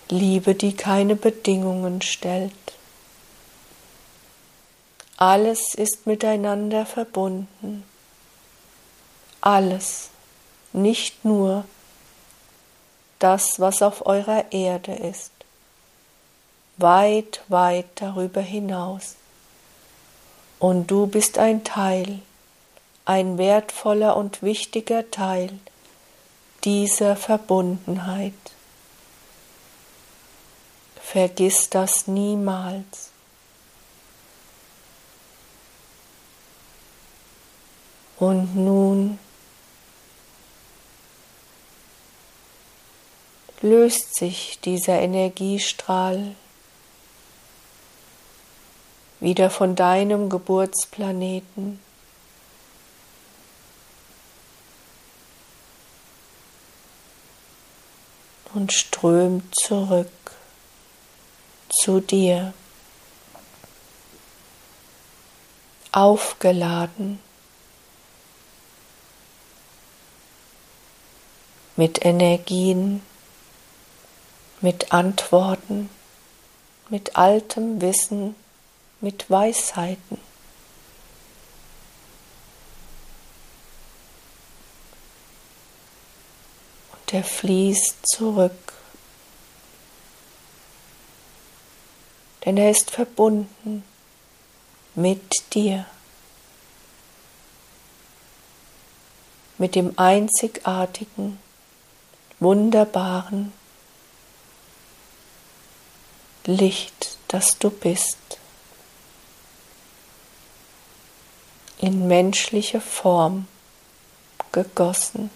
Liebe, 0.09 0.53
die 0.53 0.75
keine 0.75 1.15
Bedingungen 1.15 2.03
stellt. 2.03 2.53
Alles 5.17 5.73
ist 5.73 6.05
miteinander 6.05 6.85
verbunden. 6.85 7.83
Alles, 9.41 10.09
nicht 10.71 11.25
nur 11.25 11.65
das, 13.17 13.59
was 13.59 13.81
auf 13.81 14.05
eurer 14.05 14.51
Erde 14.51 14.93
ist 14.93 15.31
weit, 16.77 17.41
weit 17.47 17.87
darüber 17.95 18.41
hinaus. 18.41 19.15
Und 20.59 20.89
du 20.89 21.07
bist 21.07 21.37
ein 21.37 21.63
Teil, 21.63 22.19
ein 23.05 23.37
wertvoller 23.37 24.15
und 24.15 24.41
wichtiger 24.41 25.09
Teil 25.11 25.51
dieser 26.63 27.15
Verbundenheit. 27.15 28.33
Vergiss 31.01 31.69
das 31.69 32.07
niemals. 32.07 33.11
Und 38.19 38.55
nun 38.55 39.19
löst 43.61 44.15
sich 44.15 44.59
dieser 44.59 44.99
Energiestrahl 44.99 46.35
wieder 49.19 49.49
von 49.49 49.75
deinem 49.75 50.29
Geburtsplaneten. 50.29 51.79
Und 58.53 58.73
strömt 58.73 59.53
zurück 59.55 60.07
zu 61.69 61.99
dir, 61.99 62.53
aufgeladen 65.91 67.19
mit 71.75 72.03
Energien, 72.03 73.03
mit 74.61 74.91
Antworten, 74.91 75.89
mit 76.89 77.15
altem 77.15 77.79
Wissen 77.81 78.35
mit 79.01 79.29
Weisheiten. 79.29 80.19
Und 86.93 87.13
er 87.13 87.23
fließt 87.23 88.07
zurück, 88.07 88.73
denn 92.45 92.57
er 92.57 92.71
ist 92.71 92.91
verbunden 92.91 93.83
mit 94.95 95.53
dir, 95.53 95.85
mit 99.57 99.75
dem 99.75 99.97
einzigartigen, 99.97 101.39
wunderbaren 102.39 103.53
Licht, 106.45 107.17
das 107.27 107.57
du 107.57 107.69
bist. 107.69 108.36
In 111.79 112.07
menschliche 112.07 112.81
Form 112.81 113.47
gegossen. 114.51 115.29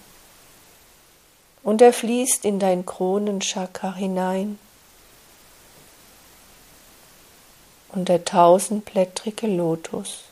Und 1.63 1.81
er 1.81 1.93
fließt 1.93 2.45
in 2.45 2.59
dein 2.59 2.85
Kronenchakra 2.85 3.93
hinein. 3.93 4.57
Und 7.89 8.09
der 8.09 8.25
tausendblättrige 8.25 9.47
Lotus, 9.47 10.23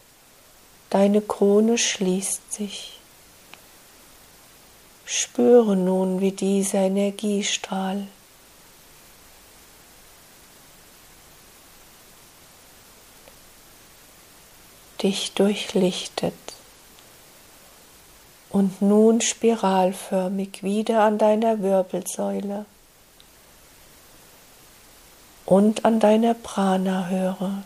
deine 0.89 1.21
Krone 1.21 1.77
schließt 1.77 2.53
sich. 2.53 2.99
Spüre 5.05 5.75
nun, 5.75 6.21
wie 6.21 6.31
dieser 6.31 6.79
Energiestrahl 6.79 8.07
dich 15.02 15.33
durchlichtet. 15.33 16.33
Und 18.50 18.81
nun 18.81 19.21
spiralförmig 19.21 20.63
wieder 20.63 21.04
an 21.04 21.17
deiner 21.17 21.62
Wirbelsäule. 21.62 22.65
Und 25.45 25.85
an 25.85 26.00
deiner 26.00 26.33
Prana 26.33 27.08
höre. 27.08 27.63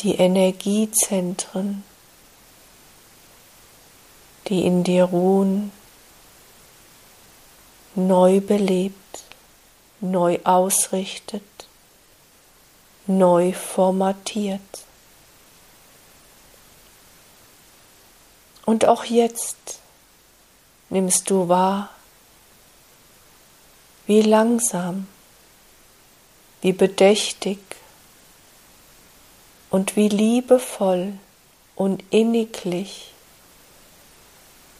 Die 0.00 0.16
Energiezentren, 0.16 1.84
die 4.48 4.64
in 4.64 4.84
dir 4.84 5.04
ruhen, 5.04 5.70
neu 7.94 8.40
belebt, 8.40 9.22
neu 10.00 10.38
ausrichtet 10.44 11.42
neu 13.18 13.52
formatiert. 13.52 14.60
Und 18.64 18.84
auch 18.86 19.04
jetzt 19.04 19.80
nimmst 20.90 21.30
du 21.30 21.48
wahr, 21.48 21.90
wie 24.06 24.22
langsam, 24.22 25.08
wie 26.60 26.72
bedächtig 26.72 27.58
und 29.70 29.96
wie 29.96 30.08
liebevoll 30.08 31.14
und 31.74 32.04
inniglich 32.10 33.12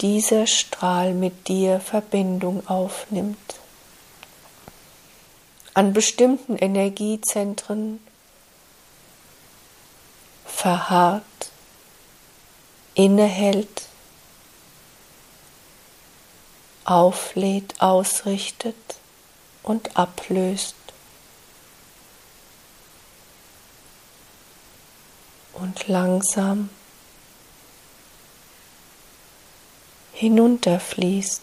dieser 0.01 0.47
Strahl 0.47 1.15
mit 1.15 1.49
dir 1.49 1.81
Verbindung 1.81 2.67
aufnimmt. 2.69 3.63
an 5.75 5.93
bestimmten 5.93 6.57
Energiezentren 6.57 8.01
verharrt, 10.55 11.25
innehält, 12.95 13.83
auflädt, 16.85 17.81
ausrichtet 17.81 18.77
und 19.63 19.97
ablöst. 19.97 20.77
Und 25.55 25.87
langsam 25.89 26.71
hinunterfließt, 30.13 31.43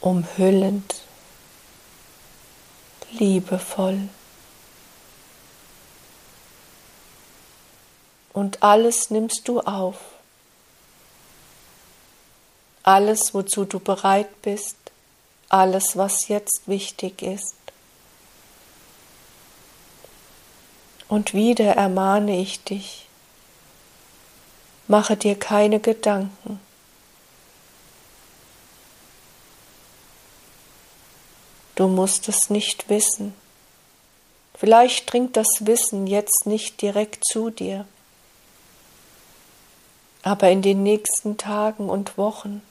umhüllend, 0.00 1.02
liebevoll. 3.10 4.08
Und 8.34 8.62
alles 8.62 9.08
nimmst 9.10 9.48
du 9.48 9.60
auf. 9.60 9.96
Alles, 12.82 13.32
wozu 13.32 13.64
du 13.64 13.80
bereit 13.80 14.42
bist, 14.42 14.76
alles, 15.48 15.96
was 15.96 16.28
jetzt 16.28 16.62
wichtig 16.66 17.22
ist. 17.22 17.54
Und 21.08 21.32
wieder 21.32 21.76
ermahne 21.76 22.40
ich 22.40 22.62
dich, 22.64 23.06
mache 24.88 25.16
dir 25.16 25.38
keine 25.38 25.78
Gedanken. 25.80 26.60
Du 31.76 31.88
musst 31.88 32.28
es 32.28 32.50
nicht 32.50 32.88
wissen. 32.88 33.34
Vielleicht 34.54 35.12
dringt 35.12 35.36
das 35.36 35.46
Wissen 35.60 36.06
jetzt 36.06 36.46
nicht 36.46 36.82
direkt 36.82 37.24
zu 37.26 37.50
dir, 37.50 37.86
aber 40.24 40.50
in 40.50 40.62
den 40.62 40.82
nächsten 40.82 41.36
Tagen 41.36 41.90
und 41.90 42.16
Wochen 42.16 42.62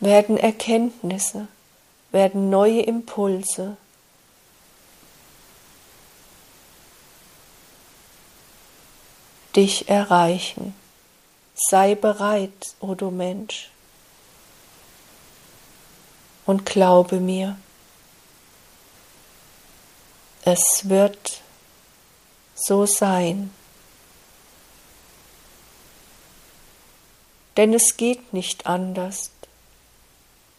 werden 0.00 0.38
Erkenntnisse, 0.38 1.46
werden 2.10 2.50
neue 2.50 2.80
Impulse. 2.80 3.76
dich 9.56 9.88
erreichen. 9.88 10.72
Sei 11.56 11.96
bereit, 11.96 12.76
o 12.78 12.90
oh 12.90 12.94
du 12.94 13.10
Mensch, 13.10 13.70
und 16.46 16.64
glaube 16.64 17.18
mir, 17.18 17.58
es 20.44 20.88
wird 20.88 21.42
so 22.58 22.86
sein. 22.86 23.52
Denn 27.56 27.74
es 27.74 27.96
geht 27.96 28.32
nicht 28.32 28.66
anders. 28.66 29.30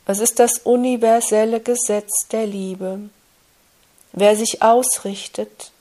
Was 0.06 0.20
ist 0.20 0.40
das 0.40 0.60
universelle 0.60 1.62
Gesetz 1.62 2.28
der 2.32 2.46
Liebe? 2.46 3.10
Wer 4.12 4.36
sich 4.36 4.62
ausrichtet, 4.62 5.72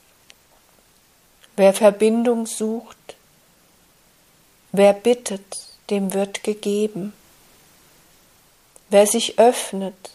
wer 1.55 1.73
Verbindung 1.73 2.45
sucht, 2.45 3.15
wer 4.71 4.93
bittet, 4.93 5.43
dem 5.89 6.13
wird 6.13 6.43
gegeben. 6.43 7.13
Wer 8.89 9.05
sich 9.05 9.37
öffnet, 9.39 10.11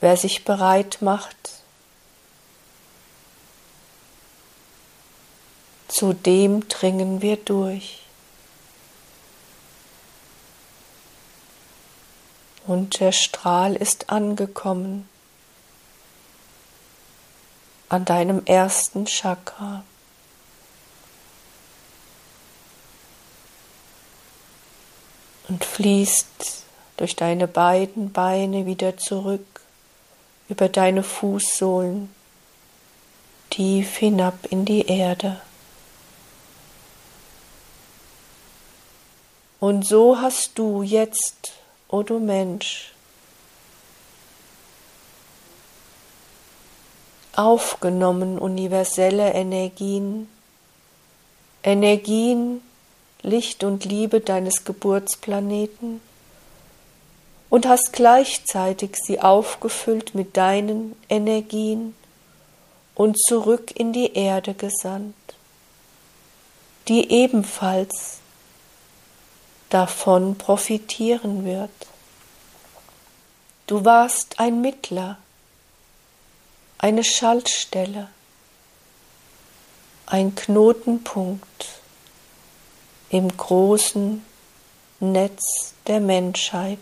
wer 0.00 0.16
sich 0.16 0.44
bereit 0.44 0.98
macht, 1.00 1.57
zu 5.88 6.12
dem 6.12 6.68
dringen 6.68 7.22
wir 7.22 7.36
durch. 7.36 7.98
und 12.68 13.00
der 13.00 13.12
Strahl 13.12 13.74
ist 13.74 14.10
angekommen 14.10 15.08
an 17.88 18.04
deinem 18.04 18.44
ersten 18.44 19.06
Chakra. 19.06 19.82
Und 25.48 25.64
fließt 25.64 26.64
durch 26.98 27.16
deine 27.16 27.48
beiden 27.48 28.12
Beine 28.12 28.66
wieder 28.66 28.98
zurück 28.98 29.62
über 30.50 30.68
deine 30.68 31.02
Fußsohlen 31.02 32.12
tief 33.48 33.96
hinab 33.96 34.44
in 34.50 34.66
die 34.66 34.86
Erde. 34.86 35.40
Und 39.60 39.86
so 39.86 40.20
hast 40.20 40.58
du 40.58 40.82
jetzt 40.82 41.52
O 41.88 42.02
du 42.02 42.18
Mensch, 42.18 42.92
aufgenommen 47.34 48.38
universelle 48.38 49.32
Energien, 49.32 50.28
Energien, 51.62 52.60
Licht 53.22 53.64
und 53.64 53.84
Liebe 53.84 54.20
deines 54.20 54.64
Geburtsplaneten 54.64 56.00
und 57.50 57.66
hast 57.66 57.92
gleichzeitig 57.92 58.96
sie 58.96 59.20
aufgefüllt 59.20 60.14
mit 60.14 60.36
deinen 60.36 60.94
Energien 61.08 61.94
und 62.94 63.18
zurück 63.18 63.72
in 63.74 63.92
die 63.92 64.14
Erde 64.14 64.54
gesandt, 64.54 65.14
die 66.88 67.10
ebenfalls 67.10 68.17
davon 69.70 70.36
profitieren 70.38 71.44
wird. 71.44 71.70
Du 73.66 73.84
warst 73.84 74.40
ein 74.40 74.60
Mittler, 74.60 75.18
eine 76.78 77.04
Schaltstelle, 77.04 78.08
ein 80.06 80.34
Knotenpunkt 80.34 81.66
im 83.10 83.36
großen 83.36 84.24
Netz 85.00 85.74
der 85.86 86.00
Menschheit. 86.00 86.78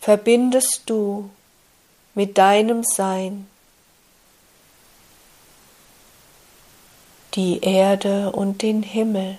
Verbindest 0.00 0.82
du 0.86 1.30
mit 2.14 2.38
deinem 2.38 2.82
Sein 2.84 3.46
die 7.34 7.60
Erde 7.60 8.30
und 8.30 8.62
den 8.62 8.82
Himmel 8.82 9.38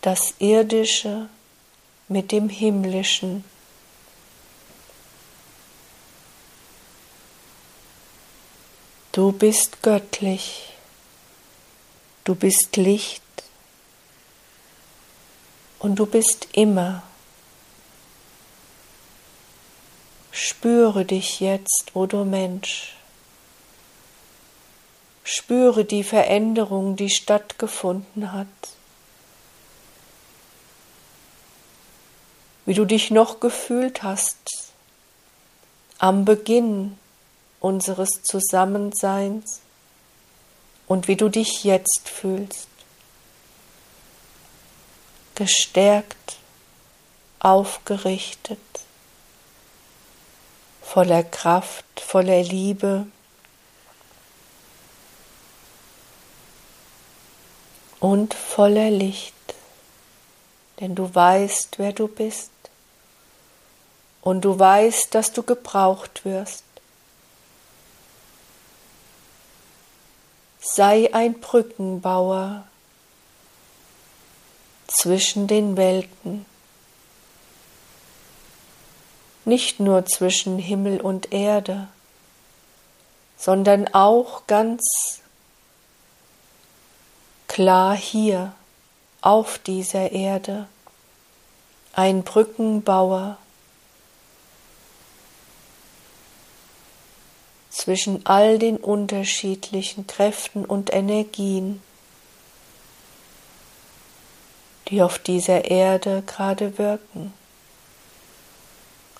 das 0.00 0.34
Irdische 0.38 1.28
mit 2.08 2.32
dem 2.32 2.48
Himmlischen. 2.48 3.44
Du 9.12 9.32
bist 9.32 9.82
göttlich, 9.82 10.72
du 12.24 12.34
bist 12.34 12.76
Licht 12.76 13.22
und 15.78 15.96
du 15.96 16.06
bist 16.06 16.48
immer. 16.52 17.02
Spüre 20.30 21.04
dich 21.04 21.40
jetzt, 21.40 21.90
o 21.94 22.06
du 22.06 22.24
Mensch. 22.24 22.94
Spüre 25.24 25.84
die 25.84 26.04
Veränderung, 26.04 26.96
die 26.96 27.10
stattgefunden 27.10 28.32
hat. 28.32 28.46
Wie 32.70 32.74
du 32.74 32.84
dich 32.84 33.10
noch 33.10 33.40
gefühlt 33.40 34.04
hast 34.04 34.36
am 35.98 36.24
Beginn 36.24 36.96
unseres 37.58 38.22
Zusammenseins 38.22 39.58
und 40.86 41.08
wie 41.08 41.16
du 41.16 41.28
dich 41.28 41.64
jetzt 41.64 42.08
fühlst. 42.08 42.68
Gestärkt, 45.34 46.36
aufgerichtet, 47.40 48.60
voller 50.80 51.24
Kraft, 51.24 51.84
voller 51.98 52.44
Liebe. 52.44 53.08
Und 57.98 58.32
voller 58.32 58.90
Licht 58.92 59.34
denn 60.80 60.94
du 60.94 61.14
weißt, 61.14 61.78
wer 61.78 61.92
du 61.92 62.08
bist 62.08 62.50
und 64.22 64.42
du 64.42 64.58
weißt, 64.58 65.14
dass 65.14 65.32
du 65.32 65.42
gebraucht 65.42 66.24
wirst. 66.24 66.64
Sei 70.60 71.12
ein 71.14 71.40
Brückenbauer 71.40 72.64
zwischen 74.86 75.46
den 75.46 75.76
Welten, 75.76 76.44
nicht 79.44 79.80
nur 79.80 80.04
zwischen 80.04 80.58
Himmel 80.58 81.00
und 81.00 81.32
Erde, 81.32 81.88
sondern 83.38 83.88
auch 83.94 84.46
ganz 84.46 84.82
klar 87.48 87.96
hier 87.96 88.52
auf 89.22 89.58
dieser 89.58 90.12
Erde, 90.12 90.68
ein 91.94 92.22
Brückenbauer 92.22 93.38
zwischen 97.80 98.26
all 98.26 98.58
den 98.58 98.76
unterschiedlichen 98.76 100.06
Kräften 100.06 100.66
und 100.66 100.92
Energien, 100.92 101.80
die 104.88 105.00
auf 105.00 105.18
dieser 105.18 105.64
Erde 105.64 106.22
gerade 106.26 106.76
wirken. 106.76 107.32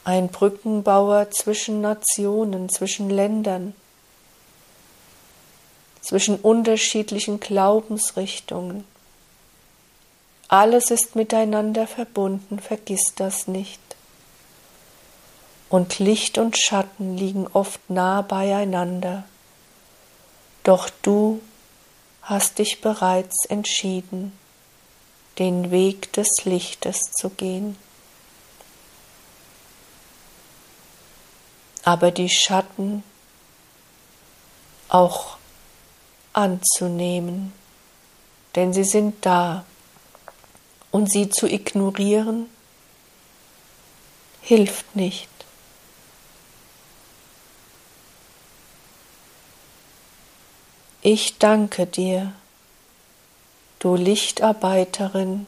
Ein 0.04 0.28
Brückenbauer 0.28 1.30
zwischen 1.30 1.80
Nationen, 1.80 2.68
zwischen 2.68 3.08
Ländern, 3.08 3.74
zwischen 6.02 6.36
unterschiedlichen 6.36 7.40
Glaubensrichtungen. 7.40 8.84
Alles 10.48 10.90
ist 10.90 11.16
miteinander 11.16 11.86
verbunden, 11.86 12.58
vergiss 12.58 13.14
das 13.16 13.48
nicht 13.48 13.80
und 15.70 15.98
Licht 16.00 16.36
und 16.36 16.58
Schatten 16.58 17.16
liegen 17.16 17.46
oft 17.46 17.88
nah 17.88 18.20
beieinander. 18.22 19.24
Doch 20.64 20.90
du 21.02 21.40
hast 22.22 22.58
dich 22.58 22.82
bereits 22.82 23.46
entschieden, 23.46 24.36
den 25.38 25.70
Weg 25.70 26.12
des 26.12 26.28
Lichtes 26.44 27.12
zu 27.12 27.30
gehen. 27.30 27.76
Aber 31.82 32.10
die 32.10 32.28
Schatten 32.28 33.02
auch 34.90 35.38
anzunehmen, 36.32 37.52
denn 38.54 38.72
sie 38.72 38.84
sind 38.84 39.24
da 39.24 39.64
und 40.90 41.10
sie 41.10 41.30
zu 41.30 41.46
ignorieren 41.46 42.50
hilft 44.42 44.96
nicht. 44.96 45.28
Ich 51.02 51.38
danke 51.38 51.86
dir, 51.86 52.34
du 53.78 53.94
Lichtarbeiterin 53.94 55.46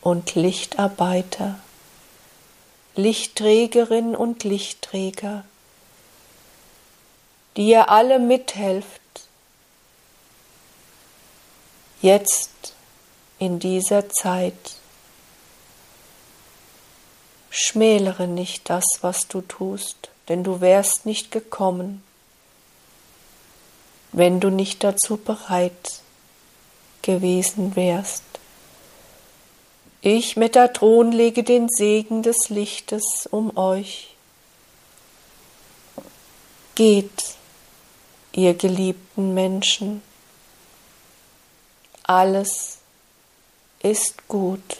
und 0.00 0.36
Lichtarbeiter, 0.36 1.58
Lichtträgerin 2.94 4.14
und 4.14 4.44
Lichtträger, 4.44 5.44
die 7.56 7.66
ihr 7.66 7.88
alle 7.88 8.20
mithelft, 8.20 9.00
jetzt 12.00 12.74
in 13.40 13.58
dieser 13.58 14.08
Zeit. 14.08 14.76
Schmälere 17.50 18.28
nicht 18.28 18.70
das, 18.70 18.84
was 19.00 19.26
du 19.26 19.40
tust, 19.40 20.10
denn 20.28 20.44
du 20.44 20.60
wärst 20.60 21.06
nicht 21.06 21.32
gekommen, 21.32 22.04
wenn 24.12 24.40
du 24.40 24.50
nicht 24.50 24.82
dazu 24.84 25.16
bereit 25.16 26.00
gewesen 27.02 27.76
wärst. 27.76 28.24
Ich, 30.02 30.36
Metatron, 30.36 31.12
lege 31.12 31.44
den 31.44 31.68
Segen 31.68 32.22
des 32.22 32.48
Lichtes 32.48 33.28
um 33.30 33.56
euch. 33.56 34.14
Geht, 36.74 37.36
ihr 38.32 38.54
geliebten 38.54 39.34
Menschen, 39.34 40.02
alles 42.02 42.78
ist 43.82 44.26
gut. 44.26 44.78